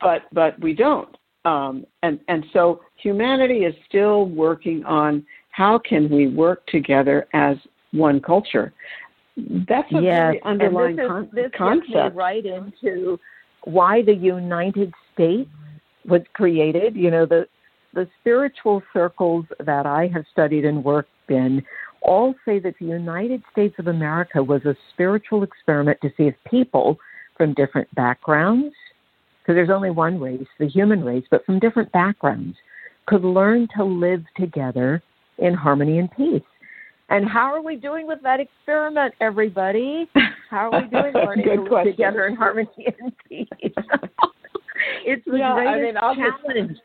But, 0.00 0.22
but 0.32 0.60
we 0.60 0.74
don't. 0.74 1.16
Um, 1.44 1.86
and, 2.02 2.18
and 2.28 2.44
so 2.52 2.82
humanity 2.96 3.64
is 3.64 3.74
still 3.88 4.26
working 4.26 4.84
on 4.84 5.24
how 5.50 5.78
can 5.78 6.08
we 6.10 6.28
work 6.28 6.66
together 6.66 7.26
as 7.32 7.56
one 7.92 8.20
culture. 8.20 8.72
That's 9.36 9.90
a 9.92 10.02
yes. 10.02 10.18
very 10.18 10.42
underlying 10.42 10.98
and 10.98 10.98
this 10.98 11.06
con- 11.06 11.24
is, 11.24 11.30
this 11.34 11.50
concept. 11.56 12.16
Right 12.16 12.44
into 12.44 13.18
why 13.64 14.02
the 14.02 14.14
United 14.14 14.92
States 15.14 15.50
was 16.06 16.22
created. 16.32 16.96
You 16.96 17.10
know, 17.10 17.26
the 17.26 17.46
the 17.94 18.08
spiritual 18.20 18.82
circles 18.92 19.46
that 19.60 19.86
I 19.86 20.08
have 20.12 20.24
studied 20.30 20.64
and 20.64 20.84
worked 20.84 21.10
in 21.28 21.62
all 22.02 22.34
say 22.44 22.58
that 22.60 22.74
the 22.78 22.86
United 22.86 23.42
States 23.50 23.74
of 23.78 23.86
America 23.86 24.42
was 24.42 24.64
a 24.64 24.76
spiritual 24.92 25.42
experiment 25.42 25.98
to 26.02 26.10
see 26.16 26.24
if 26.24 26.34
people 26.48 26.98
from 27.36 27.54
different 27.54 27.92
backgrounds, 27.94 28.74
because 29.48 29.56
there's 29.56 29.74
only 29.74 29.90
one 29.90 30.20
race, 30.20 30.46
the 30.58 30.68
human 30.68 31.02
race, 31.02 31.24
but 31.30 31.42
from 31.46 31.58
different 31.58 31.90
backgrounds, 31.90 32.54
could 33.06 33.24
learn 33.24 33.66
to 33.74 33.82
live 33.82 34.22
together 34.36 35.02
in 35.38 35.54
harmony 35.54 35.98
and 35.98 36.10
peace. 36.14 36.42
And 37.08 37.26
how 37.26 37.54
are 37.54 37.62
we 37.62 37.76
doing 37.76 38.06
with 38.06 38.18
that 38.24 38.40
experiment, 38.40 39.14
everybody? 39.22 40.06
How 40.50 40.70
are 40.70 40.82
we 40.82 40.88
doing 40.90 41.14
learning 41.14 41.46
to 41.46 41.54
live 41.62 41.68
question. 41.68 41.92
together 41.92 42.26
in 42.26 42.36
harmony 42.36 42.68
and 43.00 43.12
peace? 43.26 43.48
it's 45.06 45.24
the 45.24 45.38
yeah, 45.38 45.54
greatest 45.54 45.98
I 46.02 46.14
mean, 46.14 46.34
challenge. 46.44 46.78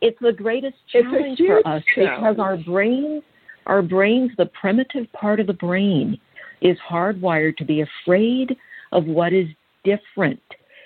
It's 0.00 0.18
the 0.22 0.32
greatest 0.32 0.76
challenge 0.90 1.38
for 1.46 1.58
us 1.58 1.82
challenge. 1.94 2.16
because 2.16 2.36
our 2.38 2.56
brains, 2.56 3.22
our 3.66 3.82
brains, 3.82 4.30
the 4.38 4.46
primitive 4.58 5.12
part 5.12 5.40
of 5.40 5.46
the 5.46 5.52
brain, 5.52 6.18
is 6.62 6.78
hardwired 6.90 7.58
to 7.58 7.66
be 7.66 7.82
afraid 7.82 8.56
of 8.92 9.04
what 9.04 9.34
is 9.34 9.46
different. 9.84 10.40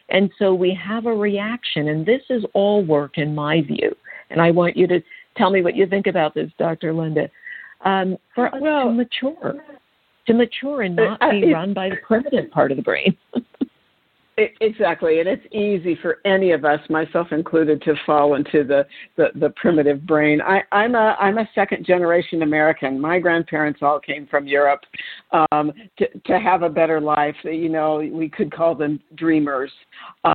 And 0.09 0.31
so 0.39 0.55
we 0.55 0.73
have 0.75 1.07
a 1.07 1.13
reaction, 1.13 1.89
and 1.89 2.07
this 2.07 2.23
is 2.31 2.45
all 2.55 2.85
work 2.85 3.19
in 3.19 3.35
my 3.35 3.63
view. 3.63 3.95
And 4.31 4.41
I 4.41 4.51
want 4.51 4.77
you 4.77 4.87
to 4.87 5.01
tell 5.37 5.51
me 5.51 5.63
what 5.63 5.77
you 5.77 5.87
think 5.87 6.07
about 6.07 6.35
this, 6.35 6.51
Dr. 6.59 6.93
Linda. 6.93 7.29
Um, 7.85 8.17
for 8.35 8.55
us 8.55 8.61
well, 8.61 8.87
to 8.87 8.93
mature, 8.93 9.57
to 10.27 10.35
mature 10.35 10.83
and 10.83 10.97
not 10.97 11.21
be 11.21 11.53
run 11.53 11.75
by 11.75 11.89
the 11.89 11.97
primitive 12.07 12.51
part 12.51 12.71
of 12.71 12.77
the 12.77 12.83
brain. 12.83 13.17
exactly, 14.37 15.21
and 15.21 15.29
it's 15.29 15.45
easy 15.53 15.99
for 16.01 16.19
any 16.25 16.53
of 16.53 16.65
us, 16.65 16.81
myself 16.91 17.29
included, 17.31 17.83
to 17.83 17.95
fall 18.05 18.35
into 18.35 18.65
the, 18.65 18.87
the, 19.17 19.29
the 19.37 19.51
primitive 19.51 20.07
brain. 20.07 20.41
I, 20.41 20.63
I'm 20.73 20.95
a 20.95 21.17
I'm 21.19 21.39
a 21.39 21.49
second 21.55 21.87
generation 21.87 22.43
American. 22.43 23.01
My 23.01 23.19
grandparents 23.19 23.81
all 23.83 23.99
came 23.99 24.27
from 24.27 24.47
Europe 24.47 24.81
um, 25.51 25.73
to 25.99 26.07
to 26.27 26.39
have 26.39 26.63
a 26.63 26.69
better 26.69 27.01
life. 27.01 27.37
You 27.45 27.69
know, 27.69 27.97
we 27.97 28.29
could 28.29 28.53
call 28.53 28.75
them 28.75 29.01
dreamers, 29.15 29.71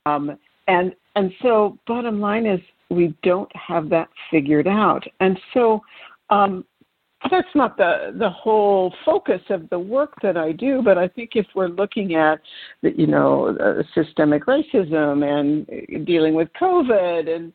um, 0.05 0.37
and 0.67 0.93
and 1.15 1.31
so 1.41 1.77
bottom 1.87 2.19
line 2.19 2.45
is 2.45 2.59
we 2.89 3.15
don't 3.23 3.51
have 3.55 3.89
that 3.89 4.09
figured 4.31 4.67
out, 4.67 5.03
and 5.19 5.39
so 5.53 5.81
um, 6.29 6.65
that's 7.29 7.47
not 7.55 7.77
the 7.77 8.13
the 8.17 8.29
whole 8.29 8.93
focus 9.05 9.41
of 9.49 9.69
the 9.69 9.79
work 9.79 10.13
that 10.23 10.37
I 10.37 10.51
do, 10.51 10.81
but 10.83 10.97
I 10.97 11.07
think 11.07 11.31
if 11.35 11.45
we're 11.53 11.67
looking 11.67 12.15
at 12.15 12.39
you 12.81 13.07
know 13.07 13.55
uh, 13.57 13.83
systemic 13.93 14.45
racism 14.45 15.23
and 15.23 16.05
dealing 16.05 16.33
with 16.33 16.49
COVID, 16.59 17.33
and 17.33 17.53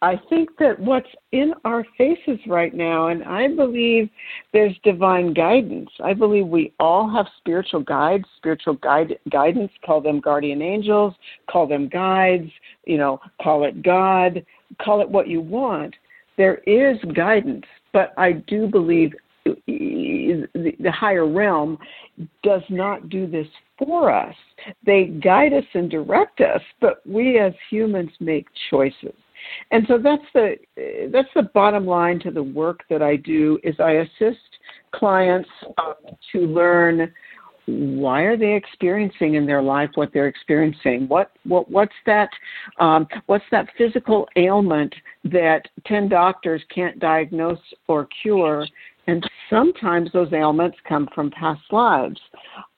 I 0.00 0.14
think 0.28 0.50
that 0.58 0.78
what's 0.78 1.08
in 1.32 1.52
our 1.64 1.84
faces 1.96 2.38
right 2.46 2.72
now, 2.72 3.08
and 3.08 3.24
I 3.24 3.48
believe 3.48 4.08
there's 4.52 4.76
divine 4.84 5.34
guidance. 5.34 5.90
I 6.02 6.14
believe 6.14 6.46
we 6.46 6.72
all 6.78 7.10
have 7.10 7.26
spiritual 7.38 7.80
guides, 7.80 8.24
spiritual 8.36 8.74
guide 8.74 9.18
guidance. 9.30 9.72
Call 9.84 10.00
them 10.00 10.20
guardian 10.20 10.62
angels, 10.62 11.14
call 11.50 11.66
them 11.66 11.88
guides. 11.88 12.50
You 12.86 12.98
know, 12.98 13.20
call 13.42 13.64
it 13.64 13.82
God, 13.82 14.44
call 14.80 15.00
it 15.00 15.08
what 15.08 15.26
you 15.26 15.40
want. 15.40 15.94
There 16.36 16.58
is 16.66 16.98
guidance 17.16 17.64
but 17.92 18.12
I 18.16 18.32
do 18.32 18.66
believe 18.66 19.12
the 19.66 20.92
higher 20.94 21.26
realm 21.26 21.78
does 22.42 22.62
not 22.68 23.08
do 23.08 23.26
this 23.26 23.46
for 23.78 24.12
us. 24.12 24.34
They 24.84 25.04
guide 25.04 25.52
us 25.52 25.64
and 25.74 25.90
direct 25.90 26.40
us, 26.40 26.60
but 26.80 27.00
we 27.06 27.38
as 27.38 27.52
humans 27.70 28.10
make 28.20 28.46
choices. 28.70 29.14
And 29.70 29.86
so 29.86 29.98
that's 29.98 30.22
the 30.34 30.56
that's 31.12 31.28
the 31.34 31.44
bottom 31.54 31.86
line 31.86 32.18
to 32.20 32.30
the 32.30 32.42
work 32.42 32.80
that 32.90 33.02
I 33.02 33.16
do 33.16 33.58
is 33.62 33.76
I 33.78 33.92
assist 33.92 34.40
clients 34.92 35.48
uh, 35.78 35.94
to 36.32 36.40
learn 36.40 37.12
why 37.68 38.22
are 38.22 38.36
they 38.36 38.54
experiencing 38.54 39.34
in 39.34 39.44
their 39.44 39.60
life 39.60 39.90
what 39.94 40.10
they're 40.14 40.26
experiencing? 40.26 41.06
What 41.06 41.32
what 41.44 41.70
what's 41.70 41.92
that 42.06 42.30
um, 42.80 43.06
what's 43.26 43.44
that 43.50 43.68
physical 43.76 44.26
ailment 44.36 44.94
that 45.24 45.68
ten 45.86 46.08
doctors 46.08 46.62
can't 46.74 46.98
diagnose 46.98 47.60
or 47.86 48.08
cure? 48.22 48.66
And 49.06 49.26
sometimes 49.48 50.10
those 50.12 50.32
ailments 50.34 50.76
come 50.86 51.08
from 51.14 51.30
past 51.30 51.62
lives. 51.70 52.20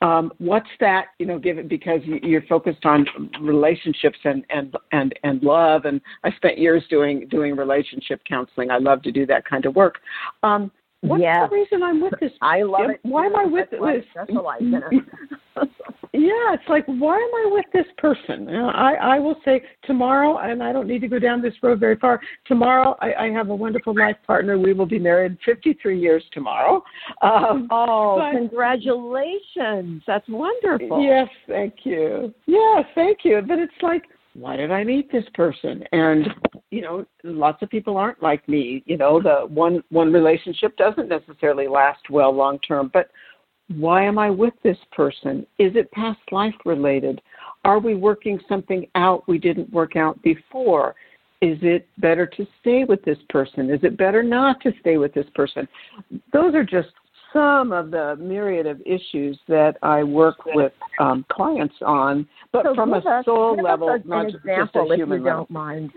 Um, 0.00 0.32
what's 0.38 0.68
that? 0.78 1.06
You 1.18 1.26
know, 1.26 1.38
give 1.38 1.58
it 1.58 1.68
because 1.68 2.00
you're 2.04 2.42
focused 2.42 2.84
on 2.84 3.06
relationships 3.40 4.18
and 4.24 4.44
and 4.50 4.76
and 4.90 5.14
and 5.22 5.40
love. 5.42 5.84
And 5.84 6.00
I 6.24 6.32
spent 6.32 6.58
years 6.58 6.82
doing 6.90 7.28
doing 7.28 7.54
relationship 7.54 8.22
counseling. 8.28 8.72
I 8.72 8.78
love 8.78 9.02
to 9.02 9.12
do 9.12 9.24
that 9.26 9.44
kind 9.44 9.66
of 9.66 9.76
work. 9.76 9.98
Um, 10.42 10.72
What's 11.02 11.22
yeah. 11.22 11.46
the 11.46 11.54
reason 11.54 11.82
I'm 11.82 12.00
with 12.02 12.12
this? 12.20 12.32
I 12.42 12.62
love 12.62 12.90
it. 12.90 13.00
Why 13.02 13.24
am 13.26 13.34
I 13.34 13.44
with 13.46 13.70
this? 13.70 13.80
yeah, 16.12 16.52
it's 16.52 16.68
like 16.68 16.84
why 16.86 17.16
am 17.16 17.30
I 17.34 17.48
with 17.52 17.64
this 17.72 17.86
person? 17.96 18.46
You 18.46 18.58
know, 18.58 18.68
I 18.68 18.92
I 18.94 19.18
will 19.18 19.36
say 19.42 19.62
tomorrow, 19.84 20.38
and 20.38 20.62
I 20.62 20.72
don't 20.74 20.86
need 20.86 21.00
to 21.00 21.08
go 21.08 21.18
down 21.18 21.40
this 21.40 21.54
road 21.62 21.80
very 21.80 21.96
far. 21.96 22.20
Tomorrow, 22.44 22.96
I, 23.00 23.14
I 23.14 23.30
have 23.30 23.48
a 23.48 23.54
wonderful 23.54 23.94
life 23.94 24.16
partner. 24.26 24.58
We 24.58 24.74
will 24.74 24.86
be 24.86 24.98
married 24.98 25.38
53 25.46 25.98
years 25.98 26.22
tomorrow. 26.32 26.84
Um, 27.22 27.68
oh, 27.70 28.18
but, 28.18 28.38
congratulations! 28.38 30.02
That's 30.06 30.28
wonderful. 30.28 31.02
Yes, 31.02 31.28
thank 31.48 31.76
you. 31.84 32.34
Yes, 32.44 32.84
thank 32.94 33.20
you. 33.24 33.40
But 33.46 33.58
it's 33.58 33.72
like 33.80 34.02
why 34.34 34.56
did 34.56 34.70
I 34.70 34.84
meet 34.84 35.10
this 35.10 35.24
person? 35.34 35.84
And 35.92 36.28
you 36.70 36.82
know, 36.82 37.04
lots 37.24 37.62
of 37.62 37.70
people 37.70 37.96
aren't 37.96 38.22
like 38.22 38.46
me. 38.48 38.82
You 38.86 38.96
know, 38.96 39.20
the 39.20 39.46
one 39.46 39.82
one 39.90 40.12
relationship 40.12 40.76
doesn't 40.76 41.08
necessarily 41.08 41.68
last 41.68 42.10
well 42.10 42.32
long 42.32 42.58
term. 42.60 42.90
But 42.92 43.10
why 43.76 44.04
am 44.04 44.18
I 44.18 44.30
with 44.30 44.54
this 44.62 44.78
person? 44.92 45.46
Is 45.58 45.72
it 45.76 45.90
past 45.92 46.20
life 46.32 46.54
related? 46.64 47.20
Are 47.64 47.78
we 47.78 47.94
working 47.94 48.40
something 48.48 48.86
out 48.94 49.28
we 49.28 49.38
didn't 49.38 49.72
work 49.72 49.96
out 49.96 50.20
before? 50.22 50.94
Is 51.40 51.58
it 51.62 51.86
better 51.98 52.26
to 52.26 52.46
stay 52.60 52.84
with 52.84 53.02
this 53.04 53.18
person? 53.28 53.70
Is 53.70 53.80
it 53.82 53.96
better 53.96 54.22
not 54.22 54.60
to 54.62 54.72
stay 54.80 54.98
with 54.98 55.14
this 55.14 55.26
person? 55.34 55.66
Those 56.32 56.54
are 56.54 56.64
just 56.64 56.88
some 57.32 57.72
of 57.72 57.90
the 57.90 58.16
myriad 58.18 58.66
of 58.66 58.80
issues 58.84 59.38
that 59.48 59.76
I 59.82 60.02
work 60.02 60.44
with 60.46 60.72
um, 60.98 61.24
clients 61.30 61.74
on, 61.84 62.28
but 62.52 62.64
so 62.64 62.74
from 62.74 62.92
a 62.92 62.98
us, 62.98 63.24
soul 63.24 63.56
level, 63.62 63.90
an 63.90 64.02
not 64.04 64.26
example, 64.28 64.82
just 64.88 64.92
a 64.92 64.96
human 64.96 65.18
if 65.18 65.20
you 65.20 65.24
level. 65.24 65.38
don't 65.40 65.50
mind. 65.50 65.90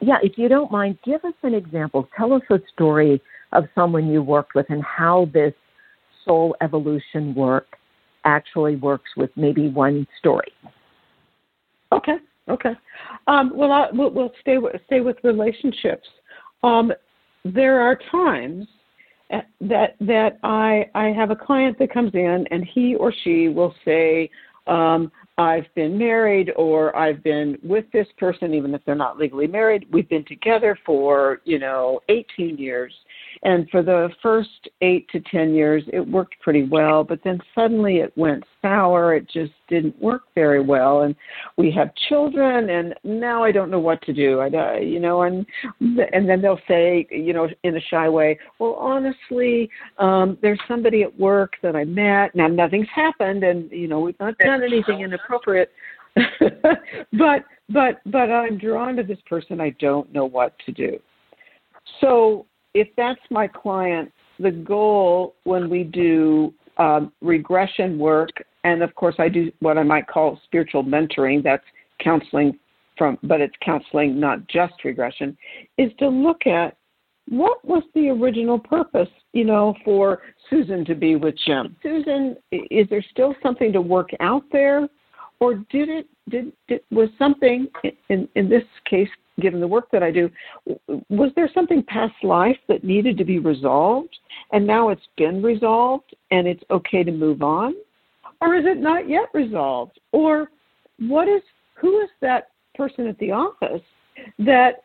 Yeah, 0.00 0.16
if 0.22 0.36
you 0.36 0.48
don't 0.48 0.70
mind, 0.70 0.98
give 1.04 1.24
us 1.24 1.34
an 1.42 1.54
example. 1.54 2.08
Tell 2.16 2.32
us 2.32 2.42
a 2.50 2.58
story 2.72 3.20
of 3.52 3.64
someone 3.74 4.08
you 4.08 4.22
worked 4.22 4.54
with 4.54 4.66
and 4.68 4.82
how 4.82 5.30
this 5.32 5.54
soul 6.24 6.54
evolution 6.60 7.34
work 7.34 7.76
actually 8.24 8.76
works 8.76 9.10
with 9.16 9.30
maybe 9.36 9.68
one 9.68 10.06
story. 10.18 10.52
Okay, 11.92 12.16
okay. 12.48 12.72
Um, 13.26 13.52
well, 13.54 13.72
I, 13.72 13.86
we'll, 13.92 14.10
we'll 14.10 14.32
stay 14.40 14.58
with, 14.58 14.74
stay 14.86 15.00
with 15.00 15.16
relationships. 15.22 16.06
Um, 16.62 16.92
there 17.44 17.80
are 17.80 17.98
times 18.10 18.66
that 19.30 19.96
that 20.00 20.38
I 20.42 20.86
I 20.94 21.06
have 21.08 21.30
a 21.30 21.36
client 21.36 21.78
that 21.78 21.92
comes 21.92 22.12
in 22.14 22.46
and 22.50 22.64
he 22.64 22.94
or 22.94 23.12
she 23.24 23.48
will 23.48 23.74
say, 23.84 24.30
um, 24.66 25.10
I've 25.38 25.66
been 25.74 25.98
married 25.98 26.52
or 26.56 26.96
I've 26.96 27.22
been 27.22 27.58
with 27.62 27.84
this 27.92 28.06
person, 28.18 28.54
even 28.54 28.74
if 28.74 28.82
they're 28.84 28.94
not 28.94 29.18
legally 29.18 29.46
married. 29.46 29.86
We've 29.92 30.08
been 30.08 30.24
together 30.24 30.78
for, 30.84 31.40
you 31.44 31.58
know, 31.58 32.00
18 32.08 32.56
years. 32.56 32.92
And 33.42 33.68
for 33.70 33.82
the 33.82 34.08
first 34.22 34.68
eight 34.80 35.08
to 35.10 35.20
10 35.20 35.54
years, 35.54 35.82
it 35.92 36.00
worked 36.00 36.34
pretty 36.40 36.64
well, 36.64 37.04
but 37.04 37.20
then 37.24 37.40
suddenly 37.54 37.98
it 37.98 38.12
went 38.16 38.44
sour. 38.62 39.14
It 39.14 39.28
just 39.28 39.52
didn't 39.68 40.00
work 40.00 40.22
very 40.34 40.60
well. 40.60 41.02
And 41.02 41.14
we 41.56 41.70
have 41.72 41.90
children, 42.08 42.70
and 42.70 42.94
now 43.04 43.44
I 43.44 43.52
don't 43.52 43.70
know 43.70 43.80
what 43.80 44.02
to 44.02 44.12
do. 44.12 44.40
I, 44.40 44.78
you 44.78 45.00
know, 45.00 45.22
and, 45.22 45.46
and 45.80 46.28
then 46.28 46.40
they'll 46.40 46.60
say, 46.68 47.06
you 47.10 47.32
know, 47.32 47.48
in 47.62 47.76
a 47.76 47.80
shy 47.80 48.08
way, 48.08 48.38
well, 48.58 48.74
honestly, 48.74 49.68
um, 49.98 50.38
there's 50.42 50.60
somebody 50.66 51.02
at 51.02 51.18
work 51.18 51.54
that 51.62 51.76
I 51.76 51.84
met. 51.84 52.34
Now, 52.34 52.48
nothing's 52.48 52.88
happened, 52.94 53.44
and, 53.44 53.70
you 53.70 53.88
know, 53.88 54.00
we've 54.00 54.18
not 54.20 54.38
done 54.38 54.62
anything 54.62 55.00
inappropriate. 55.00 55.70
but 57.12 57.44
but 57.68 58.00
but 58.06 58.30
I'm 58.30 58.56
drawn 58.56 58.96
to 58.96 59.02
this 59.02 59.18
person. 59.28 59.60
I 59.60 59.70
don't 59.78 60.10
know 60.14 60.24
what 60.24 60.54
to 60.64 60.72
do. 60.72 60.98
So 62.00 62.46
if 62.76 62.88
that's 62.94 63.20
my 63.30 63.48
client, 63.48 64.12
the 64.38 64.50
goal 64.50 65.34
when 65.44 65.70
we 65.70 65.82
do 65.82 66.52
um, 66.76 67.10
regression 67.22 67.98
work, 67.98 68.28
and 68.64 68.82
of 68.82 68.94
course 68.94 69.14
I 69.18 69.30
do 69.30 69.50
what 69.60 69.78
I 69.78 69.82
might 69.82 70.06
call 70.06 70.38
spiritual 70.44 70.84
mentoring, 70.84 71.42
that's 71.42 71.64
counseling 72.04 72.58
from, 72.98 73.18
but 73.22 73.40
it's 73.40 73.54
counseling, 73.64 74.20
not 74.20 74.46
just 74.48 74.74
regression, 74.84 75.38
is 75.78 75.90
to 76.00 76.08
look 76.08 76.46
at 76.46 76.76
what 77.30 77.64
was 77.64 77.82
the 77.94 78.10
original 78.10 78.58
purpose, 78.58 79.08
you 79.32 79.44
know, 79.44 79.74
for 79.82 80.20
Susan 80.50 80.84
to 80.84 80.94
be 80.94 81.16
with 81.16 81.34
Jim. 81.46 81.74
Susan, 81.82 82.36
is 82.52 82.86
there 82.90 83.04
still 83.10 83.34
something 83.42 83.72
to 83.72 83.80
work 83.80 84.10
out 84.20 84.44
there, 84.52 84.86
or 85.40 85.54
did 85.70 85.88
it 85.88 86.06
did, 86.28 86.52
did 86.68 86.82
was 86.90 87.08
something 87.18 87.68
in 88.10 88.28
in 88.34 88.50
this 88.50 88.64
case 88.88 89.08
given 89.40 89.60
the 89.60 89.66
work 89.66 89.90
that 89.92 90.02
I 90.02 90.10
do, 90.10 90.30
was 91.08 91.30
there 91.36 91.50
something 91.52 91.82
past 91.82 92.14
life 92.22 92.56
that 92.68 92.84
needed 92.84 93.18
to 93.18 93.24
be 93.24 93.38
resolved 93.38 94.16
and 94.52 94.66
now 94.66 94.88
it's 94.88 95.08
been 95.16 95.42
resolved 95.42 96.14
and 96.30 96.46
it's 96.46 96.62
okay 96.70 97.02
to 97.02 97.12
move 97.12 97.42
on? 97.42 97.74
Or 98.40 98.54
is 98.54 98.64
it 98.66 98.78
not 98.78 99.08
yet 99.08 99.28
resolved? 99.34 99.98
Or 100.12 100.50
what 100.98 101.28
is 101.28 101.42
who 101.74 102.00
is 102.00 102.08
that 102.20 102.48
person 102.74 103.06
at 103.06 103.18
the 103.18 103.32
office 103.32 103.82
that 104.38 104.84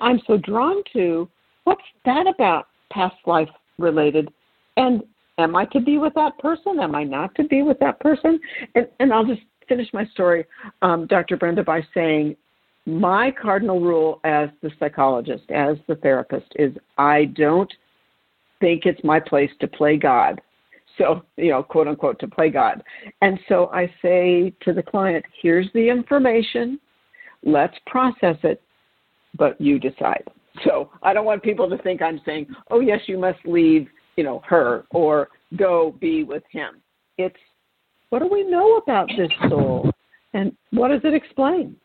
I'm 0.00 0.20
so 0.26 0.36
drawn 0.36 0.82
to? 0.92 1.28
What's 1.64 1.82
that 2.04 2.26
about 2.26 2.68
past 2.90 3.16
life 3.26 3.48
related? 3.78 4.28
And 4.76 5.02
am 5.38 5.56
I 5.56 5.64
to 5.66 5.80
be 5.80 5.98
with 5.98 6.14
that 6.14 6.38
person? 6.38 6.78
Am 6.80 6.94
I 6.94 7.04
not 7.04 7.34
to 7.36 7.44
be 7.44 7.62
with 7.62 7.78
that 7.80 7.98
person? 8.00 8.40
And, 8.74 8.88
and 9.00 9.12
I'll 9.12 9.26
just 9.26 9.42
finish 9.68 9.88
my 9.92 10.06
story, 10.06 10.44
um, 10.82 11.06
Dr. 11.06 11.36
Brenda, 11.36 11.62
by 11.62 11.82
saying 11.92 12.36
my 12.88 13.30
cardinal 13.30 13.80
rule 13.80 14.20
as 14.24 14.48
the 14.62 14.70
psychologist, 14.78 15.50
as 15.50 15.76
the 15.86 15.96
therapist, 15.96 16.46
is 16.56 16.72
I 16.96 17.26
don't 17.26 17.72
think 18.60 18.86
it's 18.86 19.02
my 19.04 19.20
place 19.20 19.50
to 19.60 19.68
play 19.68 19.98
God. 19.98 20.40
So, 20.96 21.22
you 21.36 21.50
know, 21.50 21.62
quote 21.62 21.86
unquote, 21.86 22.18
to 22.20 22.28
play 22.28 22.48
God. 22.48 22.82
And 23.20 23.38
so 23.48 23.70
I 23.72 23.92
say 24.02 24.54
to 24.62 24.72
the 24.72 24.82
client, 24.82 25.24
here's 25.42 25.68
the 25.74 25.88
information, 25.88 26.80
let's 27.44 27.76
process 27.86 28.36
it, 28.42 28.60
but 29.36 29.60
you 29.60 29.78
decide. 29.78 30.24
So 30.64 30.90
I 31.02 31.12
don't 31.12 31.26
want 31.26 31.42
people 31.42 31.68
to 31.68 31.78
think 31.78 32.00
I'm 32.02 32.20
saying, 32.24 32.46
oh, 32.70 32.80
yes, 32.80 33.00
you 33.06 33.18
must 33.18 33.38
leave, 33.44 33.86
you 34.16 34.24
know, 34.24 34.42
her 34.46 34.86
or 34.90 35.28
go 35.56 35.94
be 36.00 36.24
with 36.24 36.42
him. 36.50 36.80
It's 37.18 37.36
what 38.08 38.20
do 38.20 38.28
we 38.28 38.44
know 38.44 38.78
about 38.78 39.08
this 39.16 39.30
soul? 39.50 39.90
And 40.32 40.56
what 40.70 40.88
does 40.88 41.02
it 41.04 41.14
explain? 41.14 41.76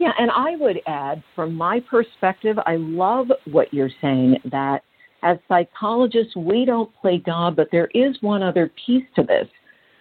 Yeah, 0.00 0.12
and 0.18 0.30
I 0.30 0.56
would 0.56 0.80
add, 0.86 1.22
from 1.36 1.54
my 1.54 1.78
perspective, 1.78 2.56
I 2.64 2.76
love 2.76 3.26
what 3.44 3.72
you're 3.72 3.90
saying 4.00 4.38
that 4.50 4.82
as 5.22 5.36
psychologists, 5.46 6.34
we 6.34 6.64
don't 6.64 6.90
play 7.02 7.18
God, 7.18 7.54
but 7.54 7.68
there 7.70 7.90
is 7.92 8.16
one 8.22 8.42
other 8.42 8.72
piece 8.86 9.04
to 9.16 9.22
this, 9.22 9.46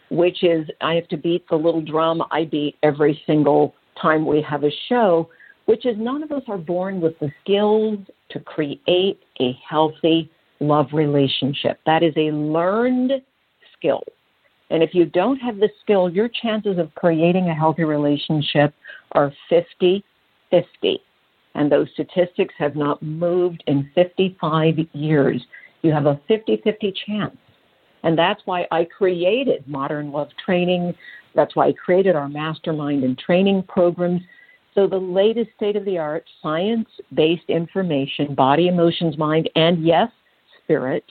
which 0.10 0.42
is 0.42 0.66
I 0.80 0.94
have 0.94 1.10
to 1.10 1.18
beat 1.18 1.46
the 1.50 1.58
little 1.58 1.82
drum 1.82 2.24
I 2.32 2.46
beat 2.46 2.78
every 2.82 3.22
single 3.28 3.76
time 4.02 4.26
we 4.26 4.42
have 4.42 4.64
a 4.64 4.72
show, 4.88 5.30
which 5.66 5.86
is 5.86 5.98
none 5.98 6.24
of 6.24 6.32
us 6.32 6.44
are 6.48 6.58
born 6.58 7.02
with 7.02 7.20
the 7.20 7.30
skills 7.44 8.00
to 8.30 8.40
create 8.40 9.20
a 9.42 9.52
healthy 9.70 10.32
love 10.62 10.88
relationship. 10.94 11.78
That 11.86 12.04
is 12.04 12.14
a 12.16 12.32
learned 12.32 13.12
skill. 13.78 14.04
And 14.70 14.84
if 14.84 14.94
you 14.94 15.06
don't 15.06 15.38
have 15.38 15.58
the 15.58 15.70
skill, 15.82 16.10
your 16.10 16.30
chances 16.30 16.78
of 16.78 16.94
creating 16.96 17.50
a 17.50 17.56
healthy 17.56 17.84
relationship 17.84 18.74
are 19.14 19.34
50 19.50 20.04
50. 20.52 21.00
And 21.56 21.72
those 21.72 21.88
statistics 21.94 22.54
have 22.58 22.76
not 22.76 23.02
moved 23.02 23.64
in 23.68 23.90
55 23.96 24.76
years. 24.94 25.42
You 25.82 25.92
have 25.92 26.06
a 26.06 26.20
50 26.28 26.62
50 26.64 26.94
chance. 27.06 27.38
And 28.04 28.18
that's 28.18 28.42
why 28.46 28.66
I 28.72 28.86
created 28.86 29.68
Modern 29.68 30.12
Love 30.12 30.30
Training. 30.44 30.94
That's 31.36 31.56
why 31.56 31.68
I 31.68 31.74
created 31.74 32.16
our 32.16 32.30
mastermind 32.30 33.04
and 33.04 33.18
training 33.18 33.64
programs. 33.68 34.22
So, 34.76 34.88
the 34.88 34.98
latest 34.98 35.50
state 35.58 35.76
of 35.76 35.84
the 35.84 35.98
art, 35.98 36.26
science 36.42 36.88
based 37.14 37.50
information, 37.50 38.36
body, 38.36 38.68
emotions, 38.68 39.18
mind, 39.18 39.50
and 39.56 39.86
yes, 39.86 40.10
spirit, 40.64 41.04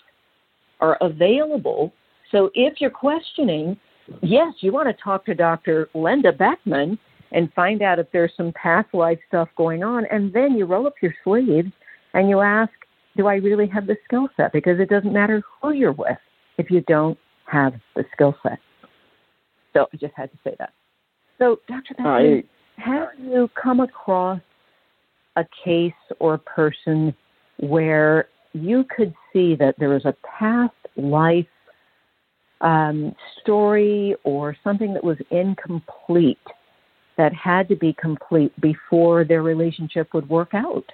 are 0.80 0.96
available. 1.00 1.92
So, 2.30 2.50
if 2.54 2.80
you're 2.80 2.90
questioning, 2.90 3.76
yes, 4.22 4.54
you 4.60 4.72
want 4.72 4.88
to 4.88 5.02
talk 5.02 5.24
to 5.26 5.34
Dr. 5.34 5.88
Linda 5.94 6.32
Backman 6.32 6.98
and 7.32 7.52
find 7.54 7.82
out 7.82 7.98
if 7.98 8.06
there's 8.12 8.32
some 8.36 8.52
past 8.52 8.92
life 8.94 9.18
stuff 9.28 9.48
going 9.56 9.82
on. 9.82 10.06
And 10.06 10.32
then 10.32 10.56
you 10.56 10.64
roll 10.66 10.86
up 10.86 10.94
your 11.02 11.14
sleeves 11.24 11.70
and 12.14 12.28
you 12.28 12.40
ask, 12.40 12.72
do 13.16 13.26
I 13.26 13.34
really 13.34 13.66
have 13.68 13.86
the 13.86 13.96
skill 14.04 14.28
set? 14.36 14.52
Because 14.52 14.78
it 14.80 14.88
doesn't 14.88 15.12
matter 15.12 15.42
who 15.60 15.72
you're 15.72 15.92
with 15.92 16.18
if 16.56 16.70
you 16.70 16.82
don't 16.82 17.18
have 17.46 17.74
the 17.96 18.04
skill 18.12 18.34
set. 18.42 18.58
So 19.74 19.86
I 19.92 19.96
just 19.96 20.14
had 20.16 20.30
to 20.32 20.38
say 20.44 20.54
that. 20.58 20.72
So, 21.38 21.60
Dr. 21.68 21.94
Backman, 21.94 22.44
have 22.76 23.08
you 23.20 23.50
come 23.60 23.80
across 23.80 24.40
a 25.36 25.44
case 25.64 25.92
or 26.18 26.34
a 26.34 26.38
person 26.38 27.14
where 27.58 28.28
you 28.52 28.84
could 28.94 29.14
see 29.32 29.54
that 29.56 29.74
there 29.78 29.90
was 29.90 30.04
a 30.04 30.14
past 30.38 30.74
life 30.96 31.46
um, 32.60 33.14
story 33.40 34.14
or 34.24 34.56
something 34.64 34.92
that 34.94 35.04
was 35.04 35.18
incomplete 35.30 36.38
that 37.16 37.32
had 37.34 37.68
to 37.68 37.76
be 37.76 37.92
complete 37.94 38.58
before 38.60 39.24
their 39.24 39.42
relationship 39.42 40.12
would 40.14 40.28
work 40.28 40.54
out. 40.54 40.84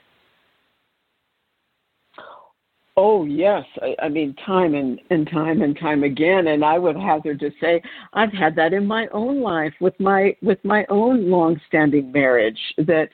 Oh 2.96 3.24
yes, 3.24 3.64
I, 3.82 3.96
I 4.04 4.08
mean 4.08 4.34
time 4.46 4.74
and, 4.74 5.00
and 5.10 5.28
time 5.28 5.62
and 5.62 5.76
time 5.78 6.04
again, 6.04 6.46
and 6.48 6.64
I 6.64 6.78
would 6.78 6.96
hazard 6.96 7.40
to 7.40 7.50
say 7.60 7.82
I've 8.12 8.32
had 8.32 8.54
that 8.56 8.72
in 8.72 8.86
my 8.86 9.08
own 9.08 9.40
life 9.40 9.74
with 9.80 9.98
my 9.98 10.36
with 10.42 10.64
my 10.64 10.86
own 10.88 11.28
long-standing 11.28 12.12
marriage 12.12 12.58
that 12.78 13.08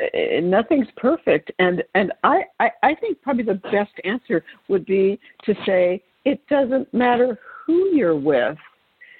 uh, 0.00 0.40
nothing's 0.40 0.86
perfect, 0.96 1.50
and 1.58 1.82
and 1.96 2.12
I, 2.22 2.42
I 2.60 2.70
I 2.84 2.94
think 2.94 3.20
probably 3.20 3.42
the 3.42 3.54
best 3.54 3.92
answer 4.04 4.44
would 4.68 4.86
be 4.86 5.18
to 5.44 5.54
say 5.66 6.00
it 6.24 6.46
doesn't 6.46 6.92
matter 6.94 7.36
who 7.70 7.94
you're 7.94 8.16
with, 8.16 8.58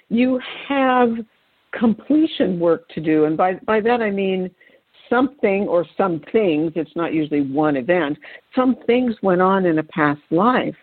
you 0.09 0.39
have 0.67 1.09
completion 1.71 2.59
work 2.59 2.89
to 2.89 2.99
do. 2.99 3.23
And 3.23 3.37
by, 3.37 3.53
by 3.65 3.79
that 3.79 4.01
I 4.01 4.11
mean 4.11 4.51
something 5.09 5.67
or 5.69 5.85
some 5.95 6.21
things, 6.33 6.73
it's 6.75 6.95
not 6.97 7.13
usually 7.13 7.41
one 7.41 7.77
event, 7.77 8.17
some 8.53 8.75
things 8.85 9.15
went 9.21 9.41
on 9.41 9.65
in 9.65 9.79
a 9.79 9.83
past 9.83 10.19
life 10.31 10.75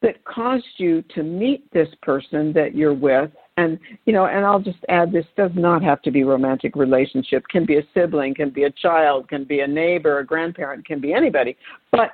that 0.00 0.24
caused 0.24 0.64
you 0.78 1.02
to 1.14 1.22
meet 1.22 1.70
this 1.72 1.88
person 2.00 2.54
that 2.54 2.74
you're 2.74 2.94
with. 2.94 3.30
And 3.58 3.78
you 4.04 4.12
know 4.12 4.26
and 4.26 4.46
i'll 4.46 4.60
just 4.60 4.78
add 4.88 5.10
this 5.10 5.26
does 5.36 5.50
not 5.56 5.82
have 5.82 6.00
to 6.02 6.12
be 6.12 6.22
romantic 6.22 6.76
relationship. 6.76 7.42
Can 7.50 7.66
be 7.66 7.78
a 7.78 7.82
sibling 7.92 8.32
can 8.36 8.50
be 8.50 8.64
a 8.64 8.70
child 8.70 9.28
can 9.28 9.42
be 9.42 9.60
a 9.60 9.66
neighbor 9.66 10.20
a 10.20 10.24
grandparent 10.24 10.86
can 10.86 11.00
be 11.00 11.12
anybody. 11.12 11.56
But 11.90 12.12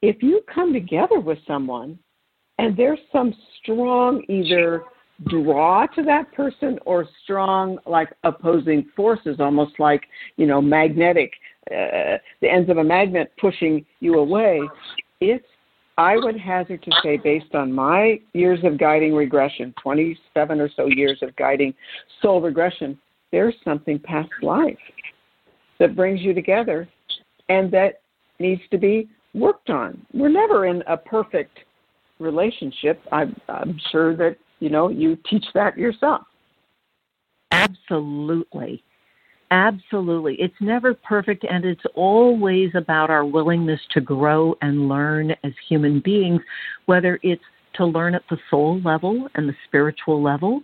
if 0.00 0.22
you 0.22 0.42
come 0.54 0.72
together 0.72 1.18
with 1.18 1.38
someone 1.44 1.98
and 2.58 2.76
there's 2.76 2.98
some 3.12 3.34
strong 3.62 4.22
either 4.28 4.82
draw 5.28 5.86
to 5.86 6.02
that 6.02 6.30
person 6.32 6.78
or 6.84 7.08
strong 7.24 7.78
like 7.86 8.12
opposing 8.24 8.86
forces 8.94 9.36
almost 9.40 9.78
like 9.78 10.02
you 10.36 10.46
know 10.46 10.60
magnetic 10.60 11.32
uh, 11.70 12.18
the 12.40 12.48
ends 12.48 12.70
of 12.70 12.76
a 12.76 12.84
magnet 12.84 13.32
pushing 13.40 13.84
you 14.00 14.14
away. 14.18 14.60
It's 15.20 15.44
i 15.96 16.16
would 16.16 16.38
hazard 16.38 16.82
to 16.82 16.90
say 17.02 17.16
based 17.16 17.54
on 17.54 17.72
my 17.72 18.20
years 18.34 18.60
of 18.64 18.78
guiding 18.78 19.14
regression 19.14 19.72
27 19.82 20.60
or 20.60 20.68
so 20.76 20.86
years 20.86 21.18
of 21.22 21.34
guiding 21.36 21.72
soul 22.20 22.42
regression 22.42 22.98
there's 23.32 23.54
something 23.64 23.98
past 23.98 24.28
life 24.42 24.76
that 25.78 25.96
brings 25.96 26.20
you 26.20 26.34
together 26.34 26.86
and 27.48 27.70
that 27.70 28.00
needs 28.38 28.62
to 28.70 28.78
be 28.78 29.08
worked 29.34 29.70
on. 29.70 30.04
We're 30.12 30.28
never 30.28 30.66
in 30.66 30.82
a 30.86 30.96
perfect 30.96 31.58
relationship 32.18 33.00
i'm, 33.12 33.38
I'm 33.48 33.78
sure 33.90 34.16
that 34.16 34.36
you 34.60 34.70
know, 34.70 34.88
you 34.88 35.18
teach 35.28 35.44
that 35.54 35.76
yourself. 35.76 36.22
Absolutely. 37.52 38.82
Absolutely. 39.50 40.34
It's 40.40 40.54
never 40.60 40.94
perfect, 40.94 41.44
and 41.48 41.64
it's 41.64 41.84
always 41.94 42.70
about 42.74 43.10
our 43.10 43.24
willingness 43.24 43.80
to 43.92 44.00
grow 44.00 44.56
and 44.60 44.88
learn 44.88 45.32
as 45.44 45.52
human 45.68 46.00
beings, 46.00 46.40
whether 46.86 47.20
it's 47.22 47.42
to 47.74 47.84
learn 47.84 48.14
at 48.14 48.24
the 48.28 48.38
soul 48.50 48.80
level 48.80 49.28
and 49.34 49.48
the 49.48 49.54
spiritual 49.68 50.20
level, 50.20 50.62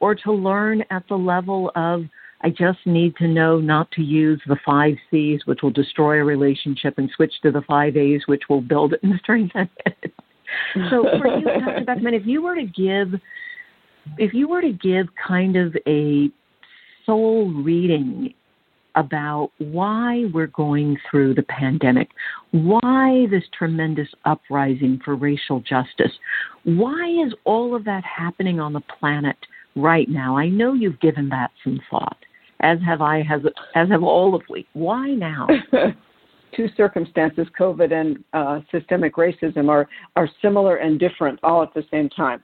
or 0.00 0.14
to 0.14 0.32
learn 0.32 0.82
at 0.90 1.04
the 1.08 1.16
level 1.16 1.70
of, 1.76 2.04
I 2.42 2.50
just 2.50 2.78
need 2.84 3.14
to 3.16 3.28
know 3.28 3.60
not 3.60 3.90
to 3.92 4.02
use 4.02 4.40
the 4.48 4.58
five 4.66 4.94
C's, 5.10 5.42
which 5.44 5.62
will 5.62 5.70
destroy 5.70 6.20
a 6.20 6.24
relationship, 6.24 6.98
and 6.98 7.08
switch 7.14 7.34
to 7.42 7.52
the 7.52 7.62
five 7.62 7.96
A's, 7.96 8.22
which 8.26 8.42
will 8.48 8.60
build 8.60 8.94
it 8.94 9.00
and 9.04 9.14
strengthen 9.22 9.70
it. 9.84 10.12
So 10.90 11.04
for 11.18 11.26
you, 11.38 11.44
Dr. 11.44 11.84
Backman, 11.86 12.18
if 12.18 12.26
you 12.26 12.42
were 12.42 12.54
to 12.54 12.64
give 12.64 13.20
if 14.18 14.32
you 14.32 14.48
were 14.48 14.60
to 14.60 14.72
give 14.72 15.06
kind 15.26 15.56
of 15.56 15.76
a 15.86 16.30
soul 17.04 17.50
reading 17.52 18.32
about 18.94 19.50
why 19.58 20.24
we're 20.32 20.46
going 20.46 20.96
through 21.10 21.34
the 21.34 21.42
pandemic, 21.42 22.08
why 22.52 23.26
this 23.30 23.44
tremendous 23.56 24.08
uprising 24.24 25.00
for 25.04 25.14
racial 25.14 25.60
justice, 25.60 26.12
why 26.64 27.06
is 27.26 27.32
all 27.44 27.74
of 27.74 27.84
that 27.84 28.02
happening 28.04 28.58
on 28.58 28.72
the 28.72 28.80
planet 28.98 29.36
right 29.76 30.08
now? 30.08 30.36
I 30.36 30.48
know 30.48 30.72
you've 30.72 31.00
given 31.00 31.28
that 31.28 31.50
some 31.62 31.78
thought, 31.90 32.16
as 32.60 32.78
have 32.86 33.02
I, 33.02 33.20
as, 33.20 33.42
as 33.74 33.88
have 33.90 34.02
all 34.02 34.34
of 34.34 34.42
we. 34.48 34.66
Why 34.72 35.08
now? 35.08 35.46
two 36.54 36.68
circumstances, 36.76 37.46
COVID 37.58 37.92
and 37.92 38.24
uh, 38.32 38.60
systemic 38.70 39.16
racism, 39.16 39.68
are, 39.68 39.88
are 40.16 40.28
similar 40.42 40.76
and 40.76 40.98
different 40.98 41.38
all 41.42 41.62
at 41.62 41.72
the 41.74 41.84
same 41.90 42.08
time. 42.10 42.42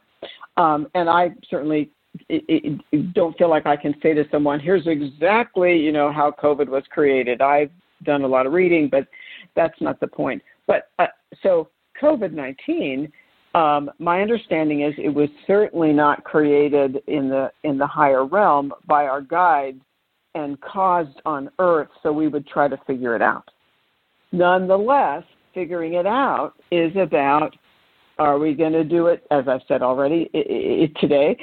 Um, 0.57 0.89
and 0.95 1.09
I 1.09 1.31
certainly 1.49 1.91
it, 2.29 2.81
it, 2.93 3.15
don't 3.15 3.37
feel 3.39 3.49
like 3.49 3.67
I 3.67 3.77
can 3.77 3.95
say 4.03 4.13
to 4.15 4.25
someone, 4.31 4.61
here's 4.61 4.87
exactly, 4.87 5.79
you 5.79 5.93
know, 5.93 6.13
how 6.13 6.31
COVID 6.31 6.69
was 6.69 6.85
created. 6.91 7.41
I've 7.41 7.71
done 8.05 8.23
a 8.23 8.27
lot 8.27 8.47
of 8.47 8.53
reading, 8.53 8.89
but 8.91 9.07
that's 9.57 9.81
not 9.81 10.01
the 10.01 10.07
point. 10.07 10.43
But 10.67 10.91
uh, 10.99 11.07
so 11.43 11.69
COVID 12.01 12.33
19, 12.33 13.11
um, 13.55 13.91
my 13.99 14.21
understanding 14.21 14.83
is 14.83 14.95
it 14.99 15.11
was 15.11 15.29
certainly 15.47 15.93
not 15.93 16.25
created 16.25 17.03
in 17.07 17.29
the 17.29 17.51
in 17.65 17.79
the 17.79 17.87
higher 17.87 18.25
realm 18.25 18.73
by 18.87 19.07
our 19.07 19.21
guides 19.21 19.81
and 20.35 20.59
caused 20.63 21.21
on 21.27 21.51
Earth, 21.59 21.89
so 22.03 22.13
we 22.13 22.29
would 22.29 22.47
try 22.47 22.67
to 22.67 22.79
figure 22.87 23.15
it 23.15 23.21
out. 23.21 23.49
Nonetheless, 24.33 25.25
figuring 25.55 25.95
it 25.95 26.07
out 26.07 26.55
is 26.71 26.95
about 26.97 27.55
are 28.19 28.39
we 28.39 28.55
going 28.55 28.73
to 28.73 28.85
do 28.85 29.07
it, 29.07 29.27
as 29.31 29.49
I've 29.49 29.63
said 29.67 29.83
already 29.83 30.31
it, 30.33 30.47
it, 30.49 30.97
today, 31.01 31.37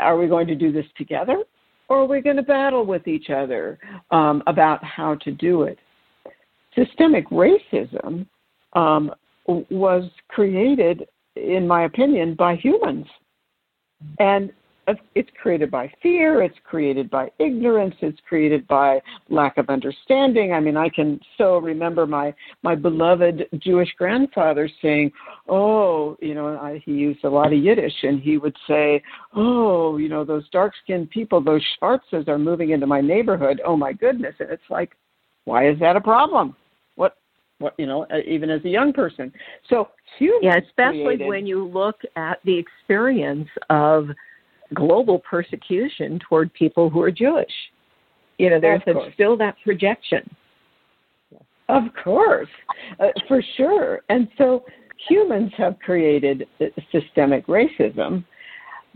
are 0.00 0.16
we 0.16 0.26
going 0.26 0.46
to 0.48 0.54
do 0.54 0.72
this 0.72 0.86
together 0.96 1.42
or 1.88 1.98
are 2.02 2.06
we 2.06 2.20
going 2.20 2.36
to 2.36 2.42
battle 2.42 2.84
with 2.84 3.06
each 3.06 3.30
other 3.30 3.78
um, 4.10 4.42
about 4.46 4.82
how 4.82 5.14
to 5.16 5.32
do 5.32 5.62
it? 5.62 5.78
Systemic 6.74 7.28
racism 7.30 8.26
um, 8.74 9.12
was 9.46 10.10
created, 10.28 11.06
in 11.36 11.66
my 11.66 11.84
opinion, 11.84 12.34
by 12.34 12.56
humans. 12.56 13.06
And 14.18 14.52
it's 15.14 15.30
created 15.40 15.70
by 15.70 15.92
fear, 16.02 16.42
it's 16.42 16.56
created 16.64 17.10
by 17.10 17.30
ignorance, 17.38 17.94
it's 18.00 18.18
created 18.28 18.66
by 18.68 19.00
lack 19.28 19.58
of 19.58 19.68
understanding. 19.68 20.52
I 20.52 20.60
mean, 20.60 20.76
I 20.76 20.88
can 20.88 21.20
so 21.38 21.58
remember 21.58 22.06
my 22.06 22.34
my 22.62 22.74
beloved 22.74 23.46
Jewish 23.58 23.92
grandfather 23.98 24.68
saying, 24.80 25.10
"Oh, 25.48 26.16
you 26.20 26.34
know, 26.34 26.56
I, 26.56 26.80
he 26.84 26.92
used 26.92 27.24
a 27.24 27.28
lot 27.28 27.52
of 27.52 27.58
Yiddish, 27.58 28.02
and 28.02 28.20
he 28.20 28.38
would 28.38 28.56
say, 28.68 29.02
"Oh, 29.34 29.96
you 29.96 30.08
know, 30.08 30.24
those 30.24 30.48
dark-skinned 30.50 31.10
people, 31.10 31.40
those 31.40 31.64
Schwarzes 31.80 32.28
are 32.28 32.38
moving 32.38 32.70
into 32.70 32.86
my 32.86 33.00
neighborhood. 33.00 33.60
Oh 33.64 33.76
my 33.76 33.92
goodness!" 33.92 34.34
And 34.38 34.50
it's 34.50 34.70
like, 34.70 34.92
why 35.44 35.68
is 35.68 35.78
that 35.80 35.96
a 35.96 36.00
problem? 36.00 36.54
What 36.94 37.16
what 37.58 37.74
you 37.78 37.86
know 37.86 38.04
uh, 38.12 38.18
even 38.26 38.50
as 38.50 38.64
a 38.64 38.68
young 38.68 38.92
person 38.92 39.32
so 39.70 39.88
yeah 40.20 40.58
especially 40.58 41.02
created, 41.04 41.28
when 41.28 41.46
you 41.46 41.66
look 41.66 41.96
at 42.16 42.38
the 42.44 42.54
experience 42.54 43.48
of 43.70 44.08
global 44.74 45.18
persecution 45.18 46.18
toward 46.28 46.52
people 46.54 46.90
who 46.90 47.00
are 47.02 47.10
jewish. 47.10 47.52
You 48.38 48.50
know 48.50 48.60
there's 48.60 48.82
still 49.14 49.36
that 49.38 49.56
projection. 49.64 50.28
Of 51.68 51.84
course. 52.02 52.48
Uh, 53.00 53.08
for 53.26 53.42
sure. 53.56 54.02
And 54.08 54.28
so 54.38 54.64
humans 55.08 55.52
have 55.56 55.78
created 55.80 56.46
systemic 56.90 57.46
racism 57.46 58.24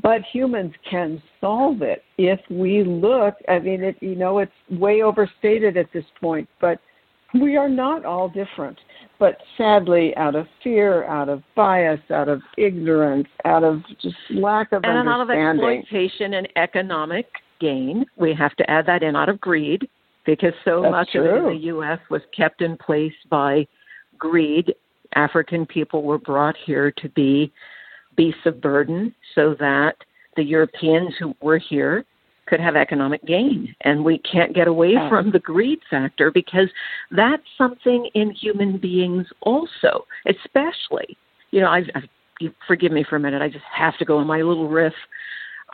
but 0.02 0.22
humans 0.32 0.72
can 0.90 1.22
solve 1.42 1.82
it 1.82 2.02
if 2.16 2.40
we 2.48 2.82
look 2.82 3.34
i 3.50 3.58
mean 3.58 3.84
it 3.84 3.96
you 4.00 4.14
know 4.14 4.38
it's 4.38 4.50
way 4.70 5.02
overstated 5.02 5.76
at 5.76 5.92
this 5.92 6.06
point 6.18 6.48
but 6.58 6.80
we 7.34 7.56
are 7.56 7.68
not 7.68 8.04
all 8.04 8.28
different, 8.28 8.78
but 9.20 9.36
sadly, 9.58 10.16
out 10.16 10.34
of 10.34 10.46
fear, 10.64 11.04
out 11.04 11.28
of 11.28 11.42
bias, 11.54 12.00
out 12.10 12.28
of 12.28 12.40
ignorance, 12.56 13.28
out 13.44 13.62
of 13.62 13.82
just 14.00 14.16
lack 14.30 14.72
of 14.72 14.82
and 14.82 15.06
understanding, 15.06 15.62
out 15.62 15.70
of 15.70 15.78
exploitation 15.78 16.34
and 16.34 16.48
economic 16.56 17.26
gain, 17.60 18.06
we 18.16 18.34
have 18.34 18.56
to 18.56 18.68
add 18.68 18.86
that 18.86 19.02
in 19.02 19.14
out 19.14 19.28
of 19.28 19.38
greed, 19.38 19.86
because 20.24 20.54
so 20.64 20.80
That's 20.80 20.90
much 20.90 21.10
true. 21.12 21.28
of 21.28 21.44
it 21.44 21.48
in 21.48 21.54
the 21.54 21.64
U.S. 21.66 21.98
was 22.08 22.22
kept 22.34 22.62
in 22.62 22.78
place 22.78 23.12
by 23.28 23.66
greed. 24.18 24.74
African 25.14 25.66
people 25.66 26.02
were 26.02 26.18
brought 26.18 26.56
here 26.64 26.90
to 26.90 27.08
be 27.10 27.52
beasts 28.16 28.40
of 28.46 28.60
burden, 28.62 29.14
so 29.34 29.54
that 29.60 29.96
the 30.36 30.42
Europeans 30.42 31.14
who 31.18 31.34
were 31.42 31.58
here 31.58 32.06
could 32.50 32.60
have 32.60 32.74
economic 32.74 33.24
gain. 33.24 33.74
And 33.82 34.04
we 34.04 34.18
can't 34.18 34.54
get 34.54 34.66
away 34.66 34.94
from 35.08 35.30
the 35.30 35.38
greed 35.38 35.78
factor 35.88 36.32
because 36.32 36.68
that's 37.12 37.44
something 37.56 38.10
in 38.14 38.32
human 38.32 38.76
beings 38.76 39.26
also, 39.40 40.04
especially. 40.26 41.16
You 41.52 41.60
know, 41.60 41.70
I've, 41.70 41.84
I've 41.94 42.08
you 42.40 42.52
forgive 42.66 42.90
me 42.90 43.04
for 43.08 43.16
a 43.16 43.20
minute. 43.20 43.42
I 43.42 43.48
just 43.48 43.64
have 43.72 43.96
to 43.98 44.04
go 44.04 44.18
on 44.18 44.26
my 44.26 44.40
little 44.42 44.68
riff. 44.68 44.94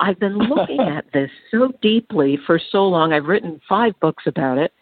I've 0.01 0.19
been 0.19 0.37
looking 0.37 0.81
at 0.97 1.07
this 1.15 1.31
so 1.51 1.73
deeply 1.81 2.39
for 2.47 2.61
so 2.71 2.85
long. 2.87 3.13
I've 3.13 3.25
written 3.25 3.61
five 3.69 3.99
books 4.01 4.25
about 4.27 4.59
it. 4.59 4.73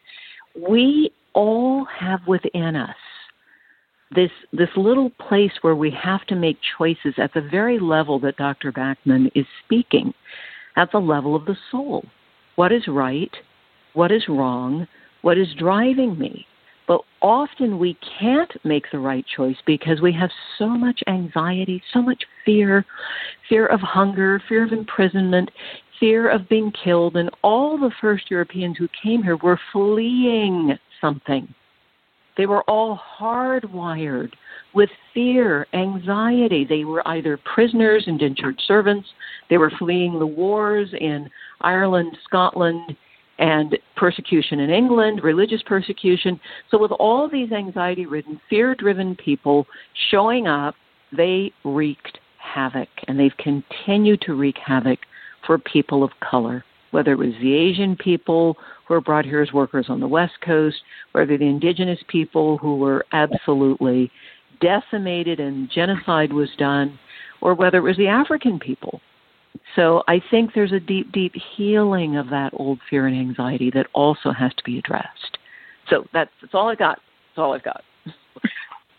We 0.57 1.13
all 1.35 1.87
have 1.99 2.21
within 2.27 2.75
us 2.75 2.97
this 4.15 4.31
this 4.53 4.69
little 4.77 5.11
place 5.11 5.51
where 5.63 5.75
we 5.75 5.91
have 5.91 6.25
to 6.27 6.37
make 6.37 6.57
choices 6.79 7.15
at 7.19 7.35
the 7.35 7.41
very 7.41 7.79
level 7.79 8.19
that 8.21 8.37
Dr. 8.37 8.73
Backman 8.73 9.31
is 9.35 9.47
speaking 9.65 10.15
at 10.77 10.91
the 10.93 10.99
level 10.99 11.35
of 11.35 11.45
the 11.45 11.57
soul. 11.71 12.05
What 12.57 12.73
is 12.73 12.87
right? 12.89 13.35
What 13.95 14.13
is 14.13 14.25
wrong? 14.29 14.87
What 15.23 15.39
is 15.39 15.49
driving 15.59 16.19
me? 16.19 16.47
But 16.87 17.01
often 17.23 17.79
we 17.79 17.97
can't 18.21 18.53
make 18.65 18.85
the 18.93 18.99
right 18.99 19.25
choice 19.37 19.57
because 19.67 20.03
we 20.03 20.13
have 20.13 20.31
so 20.59 20.69
much 20.69 21.01
anxiety, 21.07 21.83
so 21.93 22.03
much 22.03 22.23
fear 22.45 22.85
fear 23.49 23.67
of 23.67 23.81
hunger, 23.81 24.43
fear 24.49 24.65
of 24.65 24.73
imprisonment, 24.73 25.51
fear 25.99 26.29
of 26.29 26.49
being 26.49 26.73
killed. 26.73 27.17
And 27.17 27.31
all 27.43 27.79
the 27.79 27.93
first 28.01 28.31
Europeans 28.31 28.77
who 28.79 28.89
came 29.03 29.23
here 29.23 29.37
were 29.37 29.59
fleeing 29.73 30.77
something. 31.01 31.53
They 32.37 32.47
were 32.47 32.63
all 32.63 33.01
hardwired 33.19 34.33
with 34.75 34.91
fear, 35.13 35.67
anxiety. 35.73 36.65
They 36.69 36.85
were 36.85 37.07
either 37.07 37.39
prisoners, 37.55 38.05
indentured 38.07 38.61
servants, 38.67 39.09
they 39.51 39.59
were 39.59 39.73
fleeing 39.79 40.19
the 40.19 40.27
wars 40.27 40.89
in 40.99 41.31
Ireland, 41.61 42.17
Scotland, 42.25 42.97
and 43.39 43.77
persecution 43.97 44.61
in 44.61 44.71
England, 44.71 45.23
religious 45.23 45.63
persecution. 45.67 46.41
So, 46.71 46.79
with 46.79 46.93
all 46.93 47.29
these 47.29 47.53
anxiety 47.53 48.07
ridden, 48.07 48.41
fear 48.49 48.75
driven 48.75 49.17
people 49.17 49.67
showing 50.11 50.47
up, 50.47 50.75
they 51.17 51.53
wreaked 51.65 52.19
havoc, 52.39 52.89
and 53.09 53.19
they've 53.19 53.37
continued 53.39 54.21
to 54.23 54.35
wreak 54.35 54.57
havoc 54.65 55.01
for 55.47 55.59
people 55.59 56.03
of 56.03 56.11
color 56.21 56.65
whether 56.95 57.11
it 57.11 57.19
was 57.19 57.35
the 57.43 57.53
Asian 57.53 57.97
people 57.97 58.57
who 58.87 58.95
were 58.95 59.01
brought 59.01 59.25
here 59.25 59.43
as 59.43 59.53
workers 59.53 59.87
on 59.89 59.99
the 59.99 60.07
West 60.07 60.35
Coast, 60.45 60.77
whether 61.11 61.37
the 61.37 61.45
indigenous 61.45 61.99
people 62.07 62.57
who 62.59 62.77
were 62.77 63.05
absolutely 63.13 64.13
decimated 64.61 65.41
and 65.41 65.69
genocide 65.69 66.33
was 66.33 66.49
done, 66.57 66.97
or 67.41 67.53
whether 67.53 67.79
it 67.79 67.83
was 67.83 67.97
the 67.97 68.07
African 68.07 68.61
people. 68.61 69.01
So 69.75 70.05
I 70.07 70.23
think 70.31 70.53
there's 70.55 70.71
a 70.71 70.79
deep, 70.79 71.11
deep 71.11 71.35
healing 71.57 72.17
of 72.17 72.31
that 72.31 72.51
old 72.55 72.79
fear 72.89 73.09
and 73.09 73.19
anxiety 73.19 73.73
that 73.75 73.89
also 73.93 74.31
has 74.31 74.55
to 74.55 74.63
be 74.65 74.79
addressed. 74.79 75.39
So 75.91 76.07
that's, 76.13 76.31
that's 76.41 76.55
all 76.55 76.69
I've 76.69 76.79
got. 76.79 77.01
That's 77.31 77.39
all 77.39 77.55
I've 77.55 77.65
got. 77.65 77.83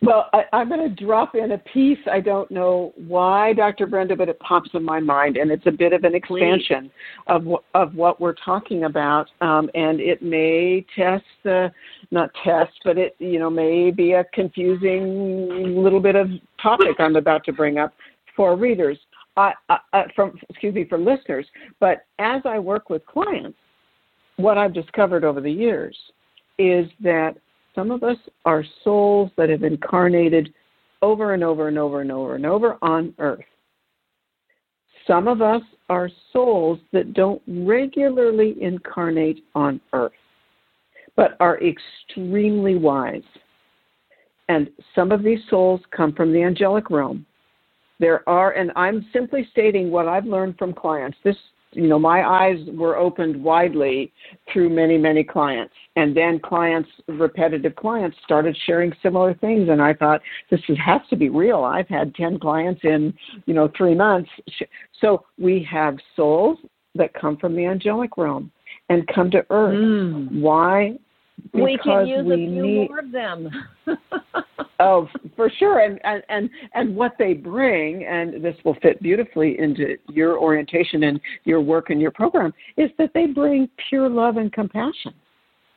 Well, 0.02 0.30
I, 0.34 0.44
I'm 0.54 0.70
going 0.70 0.88
to 0.88 1.04
drop 1.04 1.36
in 1.36 1.54
a 1.54 1.58
piece. 1.58 2.00
I 2.12 2.20
don't 2.20 2.50
know 2.52 2.94
why, 3.08 3.54
Dr. 3.54 3.88
Brenda, 3.88 4.16
but 4.16 4.30
it 4.30 4.40
pops 4.40 4.70
in 4.74 4.84
my 4.84 5.00
mind, 5.00 5.38
and 5.38 5.52
it's 5.52 5.66
a 5.66 5.72
bit 5.72 5.94
of 5.94 6.04
an 6.04 6.14
expansion 6.14 6.92
of 7.28 7.48
of 7.74 7.96
what 7.96 8.20
we're 8.20 8.36
talking 8.36 8.84
about, 8.84 9.28
um, 9.42 9.70
and 9.74 10.00
it 10.00 10.22
may 10.22 10.86
test 10.96 11.24
the 11.44 11.72
not 12.12 12.30
test, 12.44 12.74
but 12.84 12.98
it 12.98 13.16
you 13.20 13.40
know 13.40 13.50
may 13.50 13.90
be 13.90 14.14
a 14.14 14.26
confusing 14.34 15.82
little 15.82 16.02
bit 16.02 16.16
of 16.16 16.30
topic 16.62 16.98
I'm 17.00 17.16
about 17.16 17.46
to 17.46 17.54
bring 17.54 17.78
up 17.78 17.94
for 18.36 18.56
readers, 18.58 19.00
uh, 19.38 19.52
uh, 19.70 20.04
from 20.16 20.38
excuse 20.50 20.76
me, 20.76 20.86
for 20.86 20.98
listeners. 20.98 21.48
But 21.80 22.06
as 22.20 22.42
I 22.46 22.60
work 22.60 22.90
with 22.90 23.06
clients, 23.06 23.58
what 24.36 24.58
I've 24.58 24.74
discovered 24.74 25.24
over 25.24 25.40
the 25.40 25.52
years 25.52 25.98
is 26.58 26.88
that 27.02 27.38
some 27.76 27.92
of 27.92 28.04
us 28.04 28.18
are 28.46 28.64
souls 28.84 29.30
that 29.38 29.50
have 29.50 29.64
incarnated 29.64 30.54
over 31.02 31.34
and 31.34 31.44
over 31.44 31.68
and 31.68 31.78
over 31.78 32.02
and 32.02 32.12
over 32.12 32.36
and 32.36 32.46
over 32.46 32.78
on 32.82 33.14
earth. 33.20 33.44
Some 35.06 35.28
of 35.28 35.42
us 35.42 35.62
are 35.90 36.10
souls 36.34 36.80
that 36.94 37.14
don't 37.14 37.42
regularly 37.48 38.56
incarnate 38.60 39.44
on 39.54 39.80
earth, 39.94 40.14
but 41.16 41.38
are 41.40 41.60
extremely 41.62 42.76
wise. 42.76 43.22
And 44.50 44.70
some 44.96 45.12
of 45.12 45.22
these 45.22 45.40
souls 45.50 45.82
come 45.92 46.14
from 46.14 46.32
the 46.32 46.42
angelic 46.42 46.90
realm. 46.90 47.26
There 48.00 48.28
are, 48.28 48.52
and 48.54 48.72
I'm 48.76 49.06
simply 49.14 49.48
stating 49.52 49.92
what 49.92 50.08
I've 50.08 50.26
learned 50.26 50.58
from 50.58 50.74
clients. 50.74 51.18
This 51.24 51.38
you 51.76 51.88
know 51.88 52.00
my 52.00 52.24
eyes 52.24 52.58
were 52.74 52.98
opened 52.98 53.42
widely 53.42 54.12
through 54.52 54.70
many 54.70 54.98
many 54.98 55.24
clients. 55.24 55.74
And 55.96 56.16
then 56.16 56.40
clients 56.40 56.90
repetitive 57.08 57.76
clients 57.76 58.18
started 58.24 58.58
sharing 58.66 58.94
similar 59.04 59.34
things. 59.36 59.70
And 59.70 59.82
i 59.82 59.94
thought 59.94 60.22
this 60.50 60.62
has 60.84 61.02
to 61.10 61.16
be 61.16 61.30
real. 61.30 61.64
I've 61.64 61.88
had 61.88 62.16
10 62.16 62.40
clients 62.40 62.82
in 62.84 63.14
you 63.46 63.54
know 63.54 63.72
3 63.78 63.96
months. 63.96 64.30
So 65.02 65.26
we 65.38 65.68
have 65.70 65.98
souls 66.16 66.58
that 66.96 67.14
come 67.14 67.38
from 67.38 67.56
the 67.56 67.66
angelic 67.66 68.18
realm 68.18 68.52
and 68.90 69.08
come 69.08 69.30
to 69.32 69.46
earth. 69.50 69.76
Mm. 69.76 70.42
why 70.42 70.98
we 71.54 71.78
can 71.84 72.08
use 72.08 72.26
we 72.26 72.34
a 72.34 72.38
few 72.38 72.62
need, 72.62 72.90
more 72.90 73.00
of 73.00 73.12
them. 73.12 73.50
oh, 74.80 75.08
for 75.36 75.50
sure, 75.58 75.80
and, 75.80 76.00
and 76.04 76.24
and 76.30 76.50
and 76.74 76.96
what 76.96 77.14
they 77.20 77.34
bring, 77.34 78.06
and 78.06 78.44
this 78.44 78.56
will 78.64 78.76
fit 78.82 79.02
beautifully 79.02 79.60
into 79.60 79.98
your 80.10 80.38
orientation 80.38 81.04
and 81.04 81.20
your 81.44 81.62
work 81.62 81.90
and 81.90 82.02
your 82.02 82.12
program, 82.12 82.54
is 82.78 82.90
that 82.98 83.12
they 83.14 83.28
bring 83.28 83.70
pure 83.90 84.10
love 84.10 84.38
and 84.38 84.52
compassion. 84.52 85.14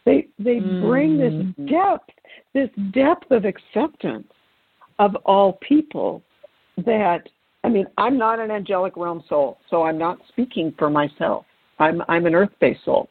They 0.05 0.29
they 0.39 0.57
mm. 0.57 0.83
bring 0.83 1.19
this 1.19 1.33
Mm-hmm. 1.33 1.67
depth, 1.67 2.11
this 2.55 2.71
depth 2.93 3.31
of 3.31 3.45
acceptance 3.45 4.29
of 4.99 5.15
all 5.25 5.59
people. 5.67 6.23
That 6.85 7.29
I 7.65 7.69
mean, 7.69 7.87
I'm 7.99 8.17
not 8.17 8.39
an 8.39 8.51
angelic 8.51 8.97
realm 8.97 9.23
soul, 9.29 9.59
so 9.69 9.83
I'm 9.83 9.99
not 9.99 10.19
speaking 10.29 10.73
for 10.79 10.89
myself. 10.89 11.45
I'm 11.79 12.03
I'm 12.09 12.27
an 12.27 12.35
earth-based 12.35 12.85
soul, 12.85 13.09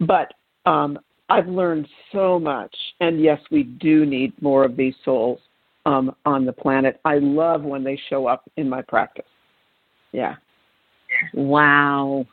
but 0.00 0.32
um, 0.66 0.98
I've 1.30 1.48
learned 1.48 1.88
so 2.12 2.38
much, 2.38 2.74
and 3.00 3.20
yes, 3.20 3.40
we 3.50 3.62
do 3.62 4.04
need 4.04 4.32
more 4.42 4.64
of 4.64 4.76
these 4.76 4.94
souls 5.04 5.40
um, 5.86 6.14
on 6.26 6.44
the 6.44 6.52
planet. 6.52 7.00
I 7.04 7.18
love 7.18 7.62
when 7.62 7.82
they 7.82 7.98
show 8.10 8.26
up 8.26 8.50
in 8.56 8.68
my 8.68 8.82
practice. 8.82 9.24
Yeah. 10.12 10.36
Wow. 11.32 12.26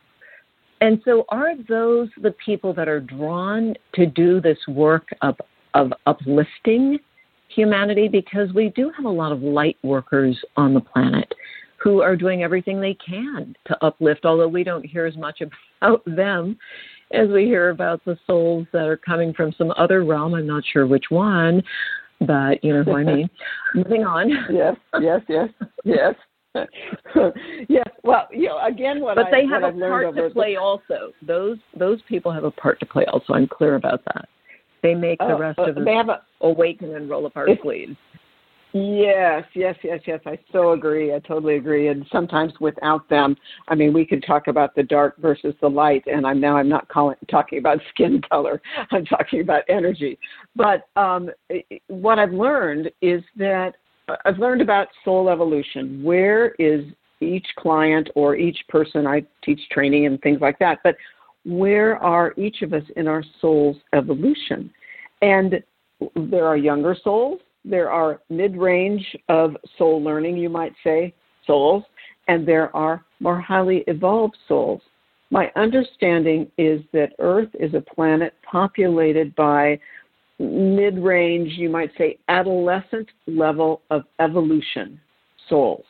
And 0.81 1.01
so, 1.05 1.25
are 1.29 1.51
those 1.69 2.09
the 2.21 2.35
people 2.43 2.73
that 2.73 2.89
are 2.89 2.99
drawn 2.99 3.75
to 3.93 4.05
do 4.05 4.41
this 4.41 4.57
work 4.67 5.07
of, 5.21 5.35
of 5.73 5.93
uplifting 6.05 6.99
humanity? 7.47 8.07
Because 8.07 8.51
we 8.53 8.69
do 8.69 8.91
have 8.95 9.05
a 9.05 9.09
lot 9.09 9.31
of 9.31 9.41
light 9.41 9.77
workers 9.83 10.37
on 10.57 10.73
the 10.73 10.81
planet 10.81 11.33
who 11.77 12.01
are 12.01 12.15
doing 12.15 12.43
everything 12.43 12.81
they 12.81 12.95
can 12.95 13.55
to 13.67 13.85
uplift, 13.85 14.25
although 14.25 14.47
we 14.47 14.63
don't 14.63 14.85
hear 14.85 15.05
as 15.05 15.15
much 15.17 15.41
about 15.81 16.03
them 16.05 16.57
as 17.13 17.29
we 17.29 17.45
hear 17.45 17.69
about 17.69 18.03
the 18.05 18.17
souls 18.27 18.67
that 18.73 18.87
are 18.87 18.97
coming 18.97 19.33
from 19.33 19.53
some 19.57 19.71
other 19.77 20.03
realm. 20.03 20.33
I'm 20.33 20.47
not 20.47 20.63
sure 20.71 20.87
which 20.87 21.05
one, 21.09 21.61
but 22.19 22.63
you 22.63 22.73
know 22.73 22.83
who 22.83 22.95
I 22.95 23.03
mean. 23.03 23.29
Moving 23.75 24.03
on. 24.03 24.29
Yes, 24.51 24.75
yes, 24.99 25.21
yes, 25.27 25.49
yes. 25.83 26.15
yes. 27.69 27.87
Well, 28.03 28.27
you 28.31 28.47
know, 28.47 28.59
again, 28.65 28.99
what 29.01 29.15
but 29.15 29.27
I, 29.27 29.31
they 29.31 29.47
have 29.47 29.63
a 29.63 29.71
part 29.71 30.15
to 30.15 30.29
play. 30.31 30.55
The... 30.55 30.59
Also, 30.59 31.13
those 31.25 31.57
those 31.77 31.99
people 32.09 32.31
have 32.31 32.43
a 32.43 32.51
part 32.51 32.79
to 32.81 32.85
play. 32.85 33.05
Also, 33.05 33.33
I'm 33.33 33.47
clear 33.47 33.75
about 33.75 34.01
that. 34.13 34.27
They 34.83 34.93
make 34.95 35.19
the 35.19 35.35
uh, 35.35 35.37
rest 35.37 35.59
uh, 35.59 35.69
of 35.69 35.77
us 35.77 35.83
they 35.85 35.93
have 35.93 36.09
a, 36.09 36.21
awaken 36.41 36.95
and 36.95 37.09
roll 37.09 37.25
up 37.25 37.37
our 37.37 37.47
sleeves. 37.61 37.95
Yes, 38.73 39.43
yes, 39.53 39.75
yes, 39.83 39.99
yes. 40.07 40.21
I 40.25 40.39
so 40.53 40.71
agree. 40.71 41.13
I 41.13 41.19
totally 41.19 41.57
agree. 41.57 41.89
And 41.89 42.05
sometimes 42.11 42.53
without 42.61 43.07
them, 43.09 43.35
I 43.67 43.75
mean, 43.75 43.91
we 43.91 44.05
could 44.05 44.23
talk 44.25 44.47
about 44.47 44.75
the 44.75 44.83
dark 44.83 45.17
versus 45.17 45.53
the 45.59 45.67
light. 45.67 46.03
And 46.07 46.25
I'm 46.25 46.39
now 46.39 46.55
I'm 46.55 46.69
not 46.69 46.87
calling 46.87 47.17
talking 47.29 47.59
about 47.59 47.79
skin 47.93 48.21
color. 48.29 48.61
I'm 48.91 49.05
talking 49.05 49.41
about 49.41 49.63
energy. 49.67 50.17
But 50.55 50.87
um, 50.95 51.29
what 51.87 52.17
I've 52.17 52.31
learned 52.31 52.91
is 53.01 53.21
that 53.35 53.75
uh, 54.07 54.15
I've 54.23 54.39
learned 54.39 54.61
about 54.61 54.87
soul 55.03 55.29
evolution. 55.29 56.01
Where 56.01 56.51
is 56.57 56.85
each 57.19 57.47
client 57.59 58.09
or 58.15 58.37
each 58.37 58.59
person? 58.69 59.05
I 59.05 59.25
teach 59.43 59.59
training 59.69 60.05
and 60.05 60.21
things 60.21 60.39
like 60.39 60.59
that. 60.59 60.79
But 60.81 60.95
where 61.43 62.01
are 62.01 62.33
each 62.37 62.61
of 62.61 62.71
us 62.71 62.83
in 62.95 63.09
our 63.09 63.23
soul's 63.41 63.77
evolution? 63.93 64.71
And 65.21 65.61
there 66.15 66.47
are 66.47 66.55
younger 66.55 66.95
souls 67.03 67.41
there 67.63 67.91
are 67.91 68.21
mid 68.29 68.57
range 68.57 69.05
of 69.29 69.55
soul 69.77 70.01
learning, 70.03 70.37
you 70.37 70.49
might 70.49 70.73
say, 70.83 71.13
souls, 71.45 71.83
and 72.27 72.47
there 72.47 72.75
are 72.75 73.03
more 73.19 73.39
highly 73.39 73.83
evolved 73.87 74.37
souls. 74.47 74.81
My 75.29 75.51
understanding 75.55 76.51
is 76.57 76.81
that 76.91 77.13
Earth 77.19 77.49
is 77.59 77.73
a 77.73 77.81
planet 77.81 78.33
populated 78.49 79.33
by 79.35 79.79
mid 80.39 80.97
range, 80.97 81.53
you 81.53 81.69
might 81.69 81.91
say, 81.97 82.17
adolescent 82.27 83.07
level 83.27 83.81
of 83.91 84.03
evolution 84.19 84.99
souls. 85.47 85.85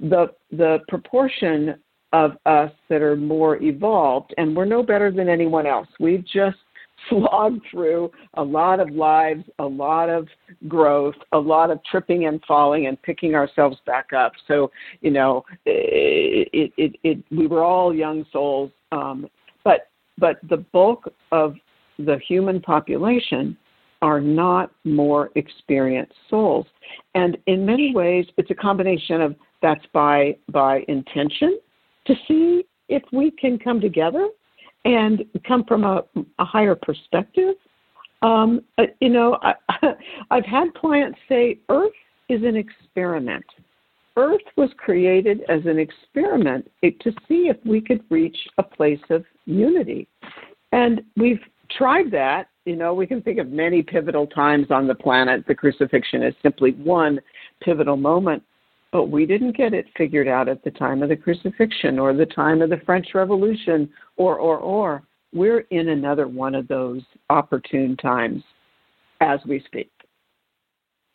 The, 0.00 0.32
the 0.50 0.78
proportion 0.88 1.76
of 2.12 2.32
us 2.46 2.72
that 2.88 3.02
are 3.02 3.16
more 3.16 3.62
evolved, 3.62 4.34
and 4.36 4.56
we're 4.56 4.64
no 4.64 4.82
better 4.82 5.10
than 5.12 5.28
anyone 5.28 5.66
else. 5.66 5.86
We've 6.00 6.24
just 6.24 6.58
slogged 7.08 7.62
through 7.70 8.10
a 8.34 8.42
lot 8.42 8.80
of 8.80 8.90
lives, 8.90 9.44
a 9.58 9.64
lot 9.64 10.08
of 10.08 10.28
growth, 10.68 11.14
a 11.32 11.38
lot 11.38 11.70
of 11.70 11.80
tripping 11.90 12.26
and 12.26 12.40
falling 12.46 12.86
and 12.86 13.00
picking 13.02 13.34
ourselves 13.34 13.78
back 13.86 14.12
up. 14.12 14.32
So, 14.46 14.70
you 15.00 15.10
know, 15.10 15.44
it, 15.64 16.72
it, 16.76 16.96
it 17.02 17.24
we 17.30 17.46
were 17.46 17.62
all 17.62 17.94
young 17.94 18.24
souls, 18.32 18.70
um, 18.92 19.28
but 19.64 19.88
but 20.18 20.38
the 20.48 20.58
bulk 20.58 21.12
of 21.32 21.54
the 21.98 22.18
human 22.26 22.60
population 22.60 23.56
are 24.02 24.20
not 24.20 24.72
more 24.84 25.30
experienced 25.34 26.14
souls, 26.28 26.66
and 27.14 27.36
in 27.46 27.66
many 27.66 27.94
ways, 27.94 28.26
it's 28.38 28.50
a 28.50 28.54
combination 28.54 29.20
of 29.20 29.36
that's 29.62 29.84
by 29.92 30.36
by 30.50 30.84
intention 30.88 31.58
to 32.06 32.14
see 32.26 32.64
if 32.88 33.02
we 33.12 33.30
can 33.30 33.58
come 33.58 33.80
together 33.80 34.28
and 34.84 35.24
come 35.46 35.64
from 35.64 35.84
a, 35.84 36.02
a 36.38 36.44
higher 36.44 36.74
perspective. 36.74 37.54
Um, 38.22 38.62
uh, 38.78 38.84
you 39.00 39.08
know, 39.08 39.38
I, 39.42 39.54
I've 40.30 40.44
had 40.44 40.74
clients 40.74 41.18
say 41.28 41.58
Earth 41.68 41.92
is 42.28 42.42
an 42.42 42.56
experiment. 42.56 43.44
Earth 44.16 44.42
was 44.56 44.70
created 44.76 45.42
as 45.48 45.60
an 45.66 45.78
experiment 45.78 46.70
to 46.82 47.12
see 47.28 47.48
if 47.48 47.56
we 47.64 47.80
could 47.80 48.02
reach 48.10 48.36
a 48.58 48.62
place 48.62 49.00
of 49.08 49.24
unity. 49.46 50.08
And 50.72 51.02
we've 51.16 51.40
tried 51.76 52.10
that. 52.10 52.48
You 52.66 52.76
know, 52.76 52.92
we 52.92 53.06
can 53.06 53.22
think 53.22 53.38
of 53.38 53.48
many 53.48 53.82
pivotal 53.82 54.26
times 54.26 54.66
on 54.70 54.86
the 54.86 54.94
planet. 54.94 55.44
The 55.46 55.54
crucifixion 55.54 56.22
is 56.22 56.34
simply 56.42 56.72
one 56.72 57.20
pivotal 57.62 57.96
moment. 57.96 58.42
But 58.92 59.06
we 59.06 59.24
didn't 59.24 59.56
get 59.56 59.72
it 59.72 59.86
figured 59.96 60.26
out 60.26 60.48
at 60.48 60.64
the 60.64 60.70
time 60.72 61.02
of 61.02 61.10
the 61.10 61.16
crucifixion 61.16 61.98
or 61.98 62.12
the 62.12 62.26
time 62.26 62.60
of 62.60 62.70
the 62.70 62.80
French 62.84 63.08
Revolution 63.14 63.88
or, 64.16 64.36
or, 64.38 64.58
or. 64.58 65.02
We're 65.32 65.60
in 65.70 65.90
another 65.90 66.26
one 66.26 66.56
of 66.56 66.66
those 66.66 67.02
opportune 67.28 67.96
times 67.96 68.42
as 69.20 69.38
we 69.46 69.62
speak. 69.66 69.90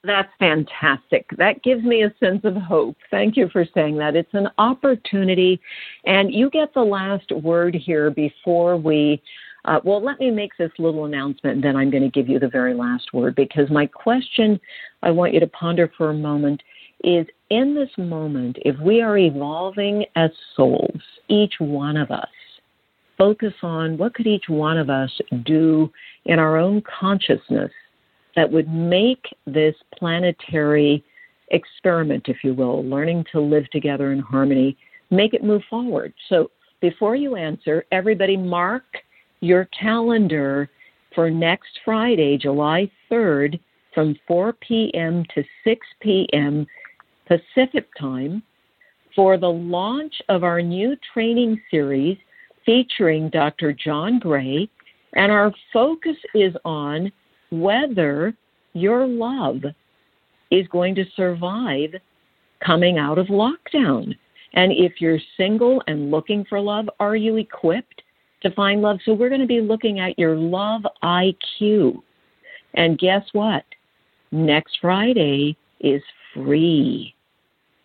That's 0.06 0.30
fantastic. 0.40 1.26
That 1.38 1.64
gives 1.64 1.84
me 1.84 2.04
a 2.04 2.14
sense 2.20 2.42
of 2.44 2.56
hope. 2.56 2.96
Thank 3.10 3.36
you 3.36 3.50
for 3.50 3.66
saying 3.74 3.98
that. 3.98 4.16
It's 4.16 4.34
an 4.34 4.50
opportunity, 4.58 5.60
and 6.06 6.34
you 6.34 6.50
get 6.50 6.74
the 6.74 6.82
last 6.84 7.32
word 7.32 7.76
here 7.76 8.12
before 8.12 8.78
we. 8.78 9.22
Uh, 9.66 9.80
well, 9.84 10.04
let 10.04 10.20
me 10.20 10.30
make 10.30 10.52
this 10.60 10.72
little 10.78 11.06
announcement, 11.06 11.56
and 11.56 11.64
then 11.64 11.76
I'm 11.76 11.90
going 11.90 12.04
to 12.04 12.10
give 12.10 12.30
you 12.30 12.38
the 12.38 12.48
very 12.48 12.76
last 12.76 13.14
word 13.14 13.34
because 13.34 13.68
my 13.72 13.88
question 13.88 14.60
I 15.02 15.10
want 15.10 15.34
you 15.34 15.40
to 15.40 15.48
ponder 15.48 15.92
for 15.98 16.12
a 16.12 16.14
moment 16.14 16.62
is 17.04 17.26
in 17.50 17.76
this 17.76 17.90
moment, 17.98 18.58
if 18.62 18.78
we 18.80 19.02
are 19.02 19.18
evolving 19.18 20.06
as 20.16 20.32
souls, 20.56 21.02
each 21.28 21.54
one 21.60 21.98
of 21.98 22.12
us, 22.12 22.28
focus 23.18 23.54
on 23.62 23.98
what 23.98 24.14
could 24.14 24.28
each 24.28 24.50
one 24.50 24.78
of 24.78 24.90
us 24.90 25.12
do 25.46 25.92
in 26.26 26.40
our 26.40 26.58
own 26.58 26.82
consciousness 26.82 27.72
that 28.36 28.52
would 28.52 28.68
make 28.70 29.26
this 29.46 29.76
planetary 29.98 31.04
experiment, 31.50 32.24
if 32.28 32.44
you 32.44 32.54
will, 32.54 32.84
learning 32.84 33.24
to 33.32 33.40
live 33.40 33.70
together 33.70 34.12
in 34.12 34.20
harmony, 34.20 34.76
make 35.12 35.34
it 35.34 35.44
move 35.44 35.62
forward. 35.70 36.14
So 36.30 36.50
before 36.82 37.16
you 37.16 37.36
answer, 37.36 37.86
everybody 37.92 38.36
mark 38.36 38.84
your 39.40 39.66
calendar 39.80 40.70
for 41.14 41.30
next 41.30 41.80
Friday, 41.86 42.38
July 42.38 42.92
3rd, 43.10 43.60
from 43.94 44.16
4 44.28 44.54
p.m. 44.54 45.24
to 45.34 45.44
6 45.64 45.88
p.m. 46.02 46.68
Pacific 47.28 47.88
time 48.00 48.44
for 49.16 49.38
the 49.38 49.50
launch 49.50 50.14
of 50.30 50.44
our 50.44 50.62
new 50.62 50.96
training 51.14 51.62
series 51.72 52.18
featuring 52.66 53.30
Dr. 53.30 53.74
John 53.74 54.20
Gray. 54.20 54.70
And 55.14 55.32
our 55.32 55.54
focus 55.72 56.18
is 56.34 56.54
on 56.66 57.12
whether 57.52 58.34
your 58.74 59.08
love 59.08 59.62
is 60.52 60.68
going 60.68 60.96
to 60.96 61.06
survive 61.16 61.92
coming 62.66 62.98
out 62.98 63.18
of 63.18 63.28
lockdown. 63.28 64.16
And 64.54 64.72
if 64.72 65.00
you're 65.00 65.20
single 65.38 65.82
and 65.88 66.12
looking 66.12 66.46
for 66.48 66.60
love, 66.60 66.90
are 67.00 67.16
you 67.16 67.38
equipped 67.38 68.02
to 68.42 68.52
find 68.52 68.82
love? 68.82 69.00
So 69.06 69.14
we're 69.14 69.30
going 69.30 69.42
to 69.42 69.48
be 69.48 69.62
looking 69.62 70.00
at 70.00 70.20
your 70.20 70.36
love 70.36 70.82
IQ. 71.04 72.02
And 72.74 73.00
guess 73.00 73.24
what? 73.34 73.64
Next 74.32 74.78
Friday 74.82 75.56
is 75.80 76.02
free. 76.34 77.14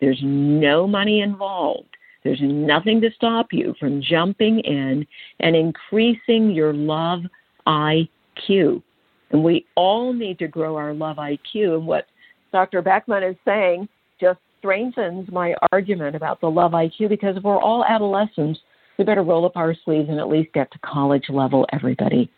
There's 0.00 0.20
no 0.22 0.86
money 0.86 1.20
involved. 1.20 1.96
There's 2.24 2.40
nothing 2.42 3.00
to 3.00 3.10
stop 3.14 3.48
you 3.52 3.74
from 3.80 4.02
jumping 4.02 4.60
in 4.60 5.06
and 5.40 5.56
increasing 5.56 6.50
your 6.50 6.72
love 6.72 7.20
IQ. 7.66 8.82
And 9.30 9.44
we 9.44 9.66
all 9.74 10.12
need 10.12 10.38
to 10.40 10.48
grow 10.48 10.76
our 10.76 10.92
love 10.92 11.16
IQ. 11.16 11.76
And 11.76 11.86
what 11.86 12.06
Dr. 12.52 12.82
Backman 12.82 13.28
is 13.28 13.36
saying 13.44 13.88
just 14.20 14.38
strengthens 14.58 15.30
my 15.32 15.54
argument 15.72 16.14
about 16.16 16.40
the 16.40 16.50
love 16.50 16.72
IQ 16.72 17.08
because 17.08 17.36
if 17.36 17.42
we're 17.42 17.60
all 17.60 17.84
adolescents, 17.84 18.60
we 18.98 19.04
better 19.04 19.22
roll 19.22 19.46
up 19.46 19.56
our 19.56 19.74
sleeves 19.84 20.10
and 20.10 20.18
at 20.18 20.28
least 20.28 20.52
get 20.52 20.70
to 20.72 20.78
college 20.80 21.30
level, 21.30 21.66
everybody, 21.72 22.30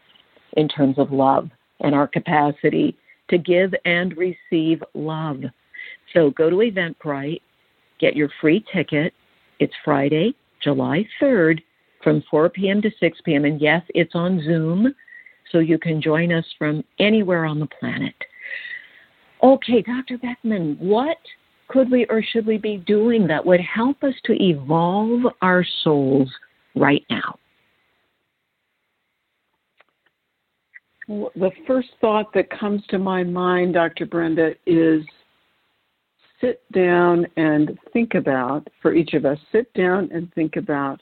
in 0.57 0.69
terms 0.69 0.97
of 0.99 1.11
love 1.11 1.51
and 1.81 1.95
our 1.95 2.07
capacity 2.07 2.97
to 3.29 3.39
give 3.39 3.75
and 3.85 4.17
receive 4.17 4.83
love. 4.95 5.43
So 6.15 6.31
go 6.31 6.51
to 6.51 6.57
Eventbrite, 6.57 7.41
get 8.03 8.17
your 8.17 8.29
free 8.41 8.63
ticket. 8.75 9.15
It's 9.61 9.73
Friday, 9.85 10.35
July 10.63 11.07
3rd 11.23 11.61
from 12.03 12.23
4 12.29 12.51
p.m. 12.51 12.83
to 12.83 12.91
6 12.99 13.19
p.m. 13.25 13.45
And 13.47 13.61
yes, 13.61 13.83
it's 13.95 14.15
on 14.15 14.43
Zoom, 14.45 14.93
so 15.51 15.61
you 15.61 15.79
can 15.79 16.03
join 16.03 16.33
us 16.33 16.45
from 16.59 16.83
anywhere 16.99 17.47
on 17.47 17.61
the 17.61 17.69
planet. 17.79 18.15
Okay, 19.43 19.83
Dr. 19.83 20.19
Backman, 20.19 20.79
what 20.79 21.17
could 21.69 21.91
we 21.91 22.05
or 22.11 22.23
should 22.23 22.45
we 22.45 22.59
be 22.59 22.79
doing 22.79 23.27
that 23.29 23.45
would 23.47 23.61
help 23.61 24.03
us 24.03 24.15
to 24.25 24.35
evolve 24.43 25.23
our 25.41 25.65
souls 25.83 26.29
right 26.75 27.05
now? 27.09 27.39
The 31.09 31.51
first 31.67 31.89
thought 32.01 32.33
that 32.35 32.49
comes 32.51 32.83
to 32.89 32.99
my 32.99 33.23
mind, 33.23 33.75
Dr. 33.75 34.07
Brenda, 34.07 34.55
is 34.67 35.05
sit 36.43 36.61
down 36.73 37.27
and 37.37 37.79
think 37.93 38.15
about, 38.15 38.67
for 38.81 38.95
each 38.95 39.15
of 39.15 39.25
us, 39.25 39.39
sit 39.53 39.73
down 39.75 40.11
and 40.13 40.33
think 40.35 40.57
about 40.57 41.01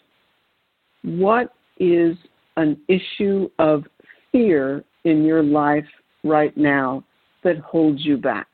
what 1.03 1.55
is 1.78 2.16
an 2.57 2.78
issue 2.88 3.49
of 3.59 3.84
fear 4.30 4.84
in 5.05 5.24
your 5.24 5.43
life 5.43 5.86
right 6.24 6.57
now 6.57 7.03
that 7.43 7.59
holds 7.59 8.05
you 8.05 8.16
back? 8.16 8.47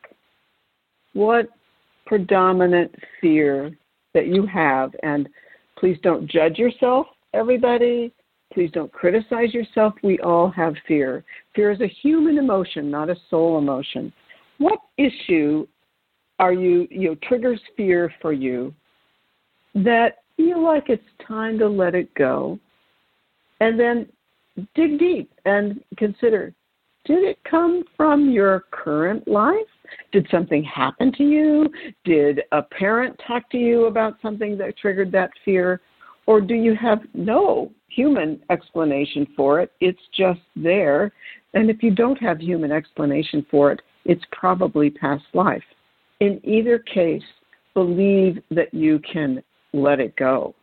What 1.13 1.49
predominant 2.07 2.95
fear 3.21 3.77
that 4.17 4.29
you 4.29 4.47
have. 4.47 4.95
And 5.03 5.29
please 5.79 5.99
don't 6.03 6.29
judge 6.29 6.57
yourself, 6.57 7.07
everybody. 7.35 8.13
Please 8.53 8.71
don't 8.73 8.93
criticize 8.93 9.53
yourself. 9.53 9.93
We 10.03 10.19
all 10.21 10.51
have 10.51 10.75
fear. 10.89 11.23
Fear 11.55 11.73
is 11.73 11.81
a 11.83 11.93
human 12.03 12.39
emotion, 12.39 12.91
not 12.91 13.11
a 13.11 13.17
soul 13.29 13.59
emotion. 13.59 14.13
What 14.57 14.79
issue 14.97 15.67
are 16.39 16.53
you, 16.53 16.87
you 16.91 17.11
know, 17.11 17.17
triggers 17.23 17.61
fear 17.77 18.13
for 18.21 18.33
you 18.33 18.75
that 19.75 20.19
feel 20.37 20.63
like 20.63 20.89
it's 20.89 21.03
time 21.27 21.59
to 21.59 21.69
let 21.69 21.95
it 21.95 22.15
go? 22.15 22.59
And 23.61 23.79
then 23.79 24.07
dig 24.75 24.99
deep 24.99 25.33
and 25.45 25.83
consider 25.97 26.55
did 27.07 27.23
it 27.23 27.39
come 27.49 27.85
from 27.97 28.31
your 28.31 28.65
current 28.73 29.29
life? 29.29 29.55
Did 30.11 30.27
something 30.29 30.65
happen 30.65 31.13
to 31.13 31.23
you? 31.23 31.71
Did 32.05 32.43
a 32.51 32.63
parent 32.63 33.19
talk 33.25 33.49
to 33.51 33.59
you 33.59 33.87
about 33.87 34.17
something 34.21 34.59
that 34.59 34.77
triggered 34.77 35.13
that 35.13 35.31
fear? 35.45 35.81
Or 36.27 36.41
do 36.41 36.55
you 36.55 36.75
have 36.75 37.03
no 37.15 37.71
human 37.87 38.43
explanation 38.51 39.27
for 39.37 39.61
it? 39.61 39.71
It's 39.81 40.01
just 40.13 40.41
there. 40.57 41.13
And 41.55 41.71
if 41.71 41.81
you 41.81 41.95
don't 41.95 42.19
have 42.19 42.41
human 42.41 42.73
explanation 42.73 43.47
for 43.49 43.71
it, 43.71 43.81
it's 44.05 44.25
probably 44.33 44.91
past 44.91 45.25
life. 45.33 45.63
In 46.21 46.41
either 46.45 46.79
case, 46.79 47.23
believe 47.75 48.43
that 48.51 48.73
you 48.73 49.01
can 49.01 49.43
let 49.73 50.01
it 50.01 50.17
go. 50.17 50.55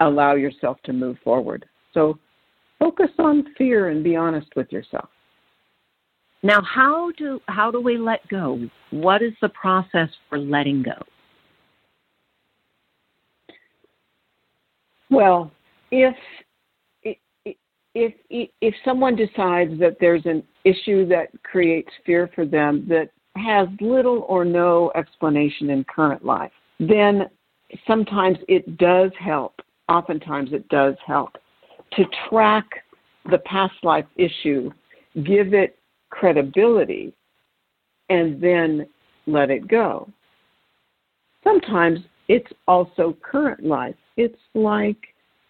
Allow 0.00 0.34
yourself 0.34 0.78
to 0.84 0.92
move 0.92 1.16
forward. 1.24 1.66
So 1.92 2.18
focus 2.78 3.10
on 3.18 3.46
fear 3.58 3.88
and 3.88 4.04
be 4.04 4.14
honest 4.14 4.48
with 4.54 4.70
yourself. 4.70 5.08
Now, 6.42 6.62
how 6.62 7.10
do 7.12 7.40
how 7.48 7.70
do 7.70 7.80
we 7.80 7.96
let 7.96 8.26
go? 8.28 8.60
What 8.90 9.22
is 9.22 9.32
the 9.40 9.48
process 9.48 10.08
for 10.28 10.38
letting 10.38 10.82
go? 10.82 11.02
Well, 15.10 15.50
if 15.90 16.14
if 17.94 18.12
if 18.30 18.74
someone 18.84 19.16
decides 19.16 19.78
that 19.80 19.96
there's 19.98 20.26
an 20.26 20.42
issue 20.64 21.06
that 21.08 21.28
creates 21.42 21.90
fear 22.04 22.30
for 22.34 22.44
them 22.44 22.86
that 22.88 23.10
has 23.36 23.68
little 23.80 24.24
or 24.28 24.44
no 24.44 24.92
explanation 24.94 25.70
in 25.70 25.84
current 25.84 26.24
life, 26.24 26.52
then 26.78 27.28
sometimes 27.86 28.38
it 28.48 28.78
does 28.78 29.10
help. 29.18 29.60
Oftentimes, 29.88 30.52
it 30.52 30.68
does 30.68 30.94
help 31.06 31.36
to 31.92 32.04
track 32.28 32.66
the 33.30 33.38
past 33.38 33.74
life 33.82 34.06
issue, 34.16 34.70
give 35.24 35.54
it 35.54 35.78
credibility, 36.10 37.12
and 38.08 38.40
then 38.40 38.86
let 39.26 39.50
it 39.50 39.68
go. 39.68 40.08
Sometimes 41.44 42.00
it's 42.28 42.50
also 42.66 43.16
current 43.22 43.64
life. 43.64 43.94
It's 44.16 44.38
like, 44.54 44.98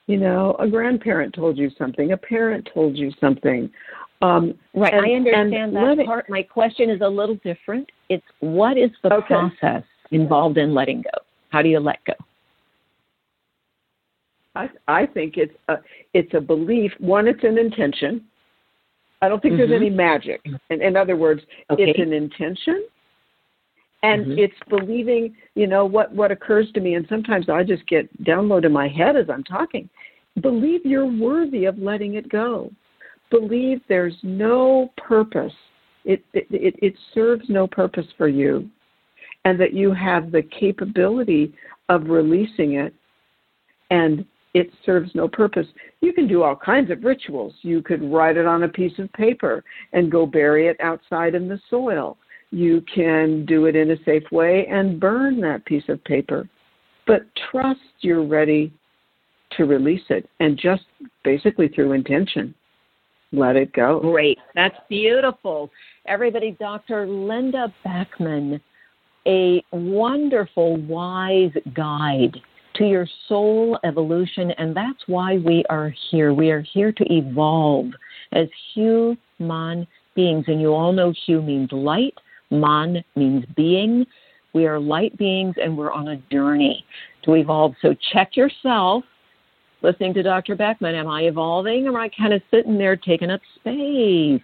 you 0.06 0.18
know, 0.18 0.56
a 0.58 0.68
grandparent 0.68 1.34
told 1.34 1.56
you 1.56 1.70
something, 1.78 2.12
a 2.12 2.16
parent 2.16 2.68
told 2.72 2.96
you 2.96 3.12
something. 3.20 3.70
Um, 4.22 4.54
right, 4.74 4.94
and, 4.94 5.04
I 5.04 5.10
understand 5.10 5.76
that 5.76 5.98
it, 5.98 6.06
part. 6.06 6.28
My 6.30 6.42
question 6.42 6.88
is 6.88 7.00
a 7.02 7.08
little 7.08 7.36
different. 7.44 7.90
It's 8.08 8.24
what 8.40 8.78
is 8.78 8.90
the 9.02 9.12
okay. 9.12 9.34
process 9.34 9.82
involved 10.10 10.56
in 10.58 10.74
letting 10.74 11.02
go? 11.02 11.22
How 11.50 11.62
do 11.62 11.68
you 11.68 11.80
let 11.80 12.02
go? 12.04 12.14
I, 14.54 14.68
I 14.88 15.06
think 15.06 15.36
it's 15.36 15.54
a, 15.68 15.76
it's 16.14 16.32
a 16.34 16.40
belief. 16.40 16.92
One, 16.98 17.28
it's 17.28 17.44
an 17.44 17.58
intention. 17.58 18.24
I 19.20 19.28
don't 19.28 19.40
think 19.40 19.54
mm-hmm. 19.54 19.70
there's 19.70 19.80
any 19.80 19.90
magic. 19.90 20.40
In, 20.70 20.82
in 20.82 20.96
other 20.96 21.16
words, 21.16 21.42
okay. 21.70 21.84
it's 21.84 21.98
an 21.98 22.12
intention, 22.12 22.86
and 24.02 24.26
mm-hmm. 24.26 24.38
it's 24.38 24.54
believing. 24.68 25.36
You 25.54 25.66
know 25.66 25.84
what 25.84 26.12
what 26.12 26.30
occurs 26.30 26.70
to 26.72 26.80
me, 26.80 26.94
and 26.94 27.06
sometimes 27.08 27.48
I 27.50 27.62
just 27.62 27.86
get 27.86 28.10
download 28.24 28.64
in 28.64 28.72
my 28.72 28.88
head 28.88 29.16
as 29.16 29.28
I'm 29.28 29.44
talking. 29.44 29.88
Believe 30.40 30.84
you're 30.84 31.06
worthy 31.06 31.64
of 31.66 31.78
letting 31.78 32.14
it 32.14 32.28
go. 32.28 32.70
Believe 33.30 33.80
there's 33.88 34.16
no 34.22 34.92
purpose. 34.96 35.52
It 36.04 36.24
it, 36.32 36.46
it, 36.50 36.74
it 36.80 36.94
serves 37.14 37.48
no 37.48 37.66
purpose 37.66 38.06
for 38.16 38.28
you, 38.28 38.68
and 39.44 39.58
that 39.60 39.72
you 39.72 39.92
have 39.92 40.30
the 40.30 40.42
capability 40.42 41.52
of 41.88 42.08
releasing 42.08 42.74
it 42.74 42.94
and 43.90 44.24
it 44.54 44.70
serves 44.84 45.14
no 45.14 45.28
purpose. 45.28 45.66
You 46.00 46.12
can 46.12 46.26
do 46.26 46.42
all 46.42 46.56
kinds 46.56 46.90
of 46.90 47.04
rituals. 47.04 47.54
You 47.60 47.82
could 47.82 48.02
write 48.02 48.36
it 48.36 48.46
on 48.46 48.62
a 48.62 48.68
piece 48.68 48.98
of 48.98 49.12
paper 49.12 49.62
and 49.92 50.10
go 50.10 50.24
bury 50.24 50.68
it 50.68 50.80
outside 50.80 51.34
in 51.34 51.46
the 51.46 51.60
soil. 51.68 52.16
You 52.50 52.82
can 52.92 53.44
do 53.44 53.66
it 53.66 53.76
in 53.76 53.90
a 53.90 54.02
safe 54.04 54.24
way 54.32 54.66
and 54.70 54.98
burn 54.98 55.40
that 55.42 55.64
piece 55.66 55.88
of 55.88 56.02
paper. 56.04 56.48
But 57.06 57.26
trust 57.50 57.80
you're 58.00 58.24
ready 58.24 58.72
to 59.56 59.64
release 59.64 60.04
it 60.08 60.28
and 60.40 60.58
just 60.58 60.84
basically 61.22 61.68
through 61.68 61.92
intention, 61.92 62.54
let 63.32 63.56
it 63.56 63.72
go. 63.72 64.00
Great. 64.00 64.38
That's 64.54 64.76
beautiful. 64.88 65.70
Everybody, 66.06 66.56
Dr. 66.58 67.06
Linda 67.06 67.72
Backman, 67.84 68.60
a 69.26 69.62
wonderful, 69.72 70.76
wise 70.82 71.52
guide 71.74 72.36
to 72.76 72.84
your 72.84 73.06
soul 73.28 73.78
evolution. 73.84 74.52
And 74.52 74.76
that's 74.76 75.02
why 75.06 75.38
we 75.38 75.64
are 75.68 75.92
here. 76.10 76.32
We 76.32 76.50
are 76.50 76.60
here 76.60 76.92
to 76.92 77.12
evolve 77.12 77.86
as 78.32 78.48
human 78.74 79.86
beings. 80.14 80.44
And 80.46 80.60
you 80.60 80.72
all 80.72 80.92
know 80.92 81.12
Hu 81.26 81.42
means 81.42 81.72
light, 81.72 82.14
Man 82.50 83.02
means 83.16 83.44
being. 83.56 84.06
We 84.52 84.66
are 84.66 84.78
light 84.78 85.16
beings 85.18 85.56
and 85.62 85.76
we're 85.76 85.92
on 85.92 86.08
a 86.08 86.16
journey 86.32 86.84
to 87.24 87.34
evolve. 87.34 87.74
So 87.82 87.94
check 88.12 88.36
yourself. 88.36 89.04
Listening 89.86 90.14
to 90.14 90.22
Dr. 90.24 90.56
Backman, 90.56 90.96
am 90.96 91.06
I 91.06 91.22
evolving 91.22 91.86
am 91.86 91.94
I 91.94 92.08
kind 92.08 92.32
of 92.32 92.42
sitting 92.50 92.76
there 92.76 92.96
taking 92.96 93.30
up 93.30 93.40
space? 93.54 94.42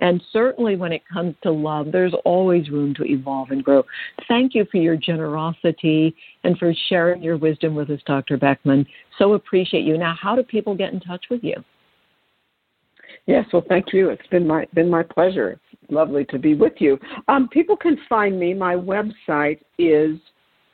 And 0.00 0.20
certainly 0.32 0.74
when 0.74 0.90
it 0.90 1.02
comes 1.06 1.36
to 1.44 1.52
love, 1.52 1.92
there's 1.92 2.14
always 2.24 2.68
room 2.68 2.92
to 2.94 3.04
evolve 3.04 3.52
and 3.52 3.62
grow. 3.62 3.84
Thank 4.26 4.56
you 4.56 4.66
for 4.72 4.78
your 4.78 4.96
generosity 4.96 6.16
and 6.42 6.58
for 6.58 6.74
sharing 6.88 7.22
your 7.22 7.36
wisdom 7.36 7.76
with 7.76 7.90
us, 7.90 8.00
Dr. 8.06 8.36
Backman. 8.36 8.84
So 9.18 9.34
appreciate 9.34 9.84
you. 9.84 9.96
Now, 9.96 10.16
how 10.20 10.34
do 10.34 10.42
people 10.42 10.74
get 10.74 10.92
in 10.92 10.98
touch 10.98 11.26
with 11.30 11.44
you? 11.44 11.62
Yes, 13.26 13.46
well, 13.52 13.64
thank 13.68 13.92
you. 13.92 14.10
It's 14.10 14.26
been 14.32 14.48
my 14.48 14.66
been 14.74 14.90
my 14.90 15.04
pleasure. 15.04 15.60
It's 15.72 15.92
lovely 15.92 16.24
to 16.24 16.40
be 16.40 16.56
with 16.56 16.74
you. 16.78 16.98
Um, 17.28 17.48
people 17.52 17.76
can 17.76 17.96
find 18.08 18.36
me. 18.36 18.52
My 18.52 18.74
website 18.74 19.60
is 19.78 20.18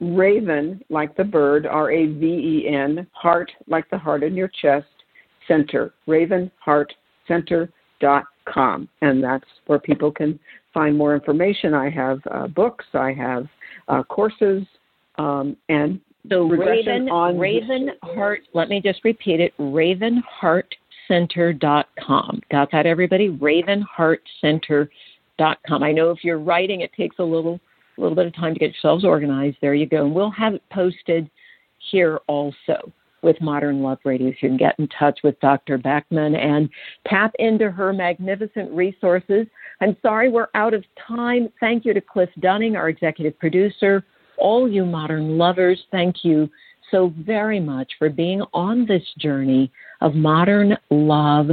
Raven, 0.00 0.82
like 0.90 1.16
the 1.16 1.24
bird, 1.24 1.66
R 1.66 1.90
A 1.90 2.06
V 2.06 2.26
E 2.26 2.68
N, 2.68 3.06
heart, 3.12 3.50
like 3.66 3.88
the 3.90 3.98
heart 3.98 4.22
in 4.22 4.34
your 4.34 4.50
chest, 4.60 4.86
center, 5.46 5.92
ravenheartcenter.com 6.06 8.26
com, 8.52 8.88
and 9.02 9.22
that's 9.22 9.44
where 9.66 9.78
people 9.78 10.10
can 10.10 10.40
find 10.72 10.96
more 10.96 11.14
information. 11.14 11.74
I 11.74 11.90
have 11.90 12.18
uh, 12.30 12.46
books, 12.48 12.86
I 12.94 13.12
have 13.12 13.46
uh, 13.88 14.02
courses, 14.04 14.62
um, 15.16 15.54
and 15.68 16.00
so 16.28 16.44
Raven 16.44 17.08
on 17.08 17.38
Raven 17.38 17.90
Heart. 18.02 18.40
Let 18.52 18.68
me 18.68 18.82
just 18.82 19.04
repeat 19.04 19.38
it: 19.40 19.54
RavenHeartCenter.com. 19.58 22.40
Got 22.50 22.72
that, 22.72 22.86
everybody? 22.86 23.30
RavenHeartCenter.com. 23.30 25.82
I 25.82 25.92
know 25.92 26.10
if 26.10 26.18
you're 26.22 26.40
writing, 26.40 26.82
it 26.82 26.92
takes 26.94 27.18
a 27.18 27.24
little 27.24 27.58
a 27.98 28.00
little 28.00 28.16
bit 28.16 28.26
of 28.26 28.34
time 28.34 28.54
to 28.54 28.60
get 28.60 28.72
yourselves 28.72 29.04
organized. 29.04 29.56
There 29.60 29.74
you 29.74 29.86
go, 29.86 30.04
and 30.04 30.14
we'll 30.14 30.30
have 30.30 30.54
it 30.54 30.62
posted 30.72 31.28
here 31.90 32.20
also 32.26 32.92
with 33.22 33.40
Modern 33.40 33.82
Love 33.82 33.98
Radio. 34.04 34.30
So 34.30 34.36
you 34.42 34.48
can 34.50 34.56
get 34.56 34.78
in 34.78 34.88
touch 34.88 35.20
with 35.24 35.38
Dr. 35.40 35.78
Backman 35.78 36.36
and 36.36 36.68
tap 37.06 37.32
into 37.38 37.70
her 37.70 37.92
magnificent 37.92 38.70
resources. 38.70 39.46
I'm 39.80 39.96
sorry 40.02 40.28
we're 40.28 40.48
out 40.54 40.74
of 40.74 40.84
time. 41.06 41.48
Thank 41.60 41.84
you 41.84 41.94
to 41.94 42.00
Cliff 42.00 42.30
Dunning, 42.40 42.76
our 42.76 42.88
executive 42.88 43.38
producer. 43.38 44.04
All 44.38 44.68
you 44.70 44.84
modern 44.84 45.36
lovers, 45.36 45.82
thank 45.90 46.24
you 46.24 46.48
so 46.90 47.12
very 47.18 47.60
much 47.60 47.90
for 47.98 48.08
being 48.08 48.42
on 48.54 48.86
this 48.86 49.02
journey 49.18 49.70
of 50.00 50.14
modern 50.14 50.76
love 50.90 51.48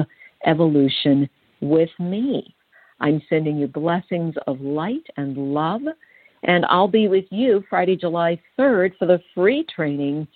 evolution 0.46 1.28
with 1.62 1.90
me. 2.00 2.56
I'm 3.00 3.22
sending 3.28 3.58
you 3.58 3.68
blessings 3.68 4.36
of 4.48 4.62
light 4.62 5.06
and 5.18 5.36
love, 5.36 5.82
and 6.46 6.66
I'll 6.66 6.88
be 6.88 7.08
with 7.08 7.26
you 7.32 7.64
Friday, 7.70 7.96
July 7.96 8.40
3rd 8.58 8.98
for 8.98 9.06
the 9.06 9.20
free 9.34 9.66
training 9.74 10.28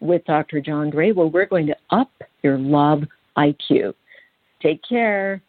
with 0.00 0.24
Dr. 0.24 0.60
John 0.60 0.90
Gray, 0.90 1.12
where 1.12 1.26
we're 1.26 1.46
going 1.46 1.66
to 1.66 1.76
up 1.90 2.10
your 2.42 2.58
love 2.58 3.04
IQ. 3.36 3.94
Take 4.60 4.82
care. 4.88 5.42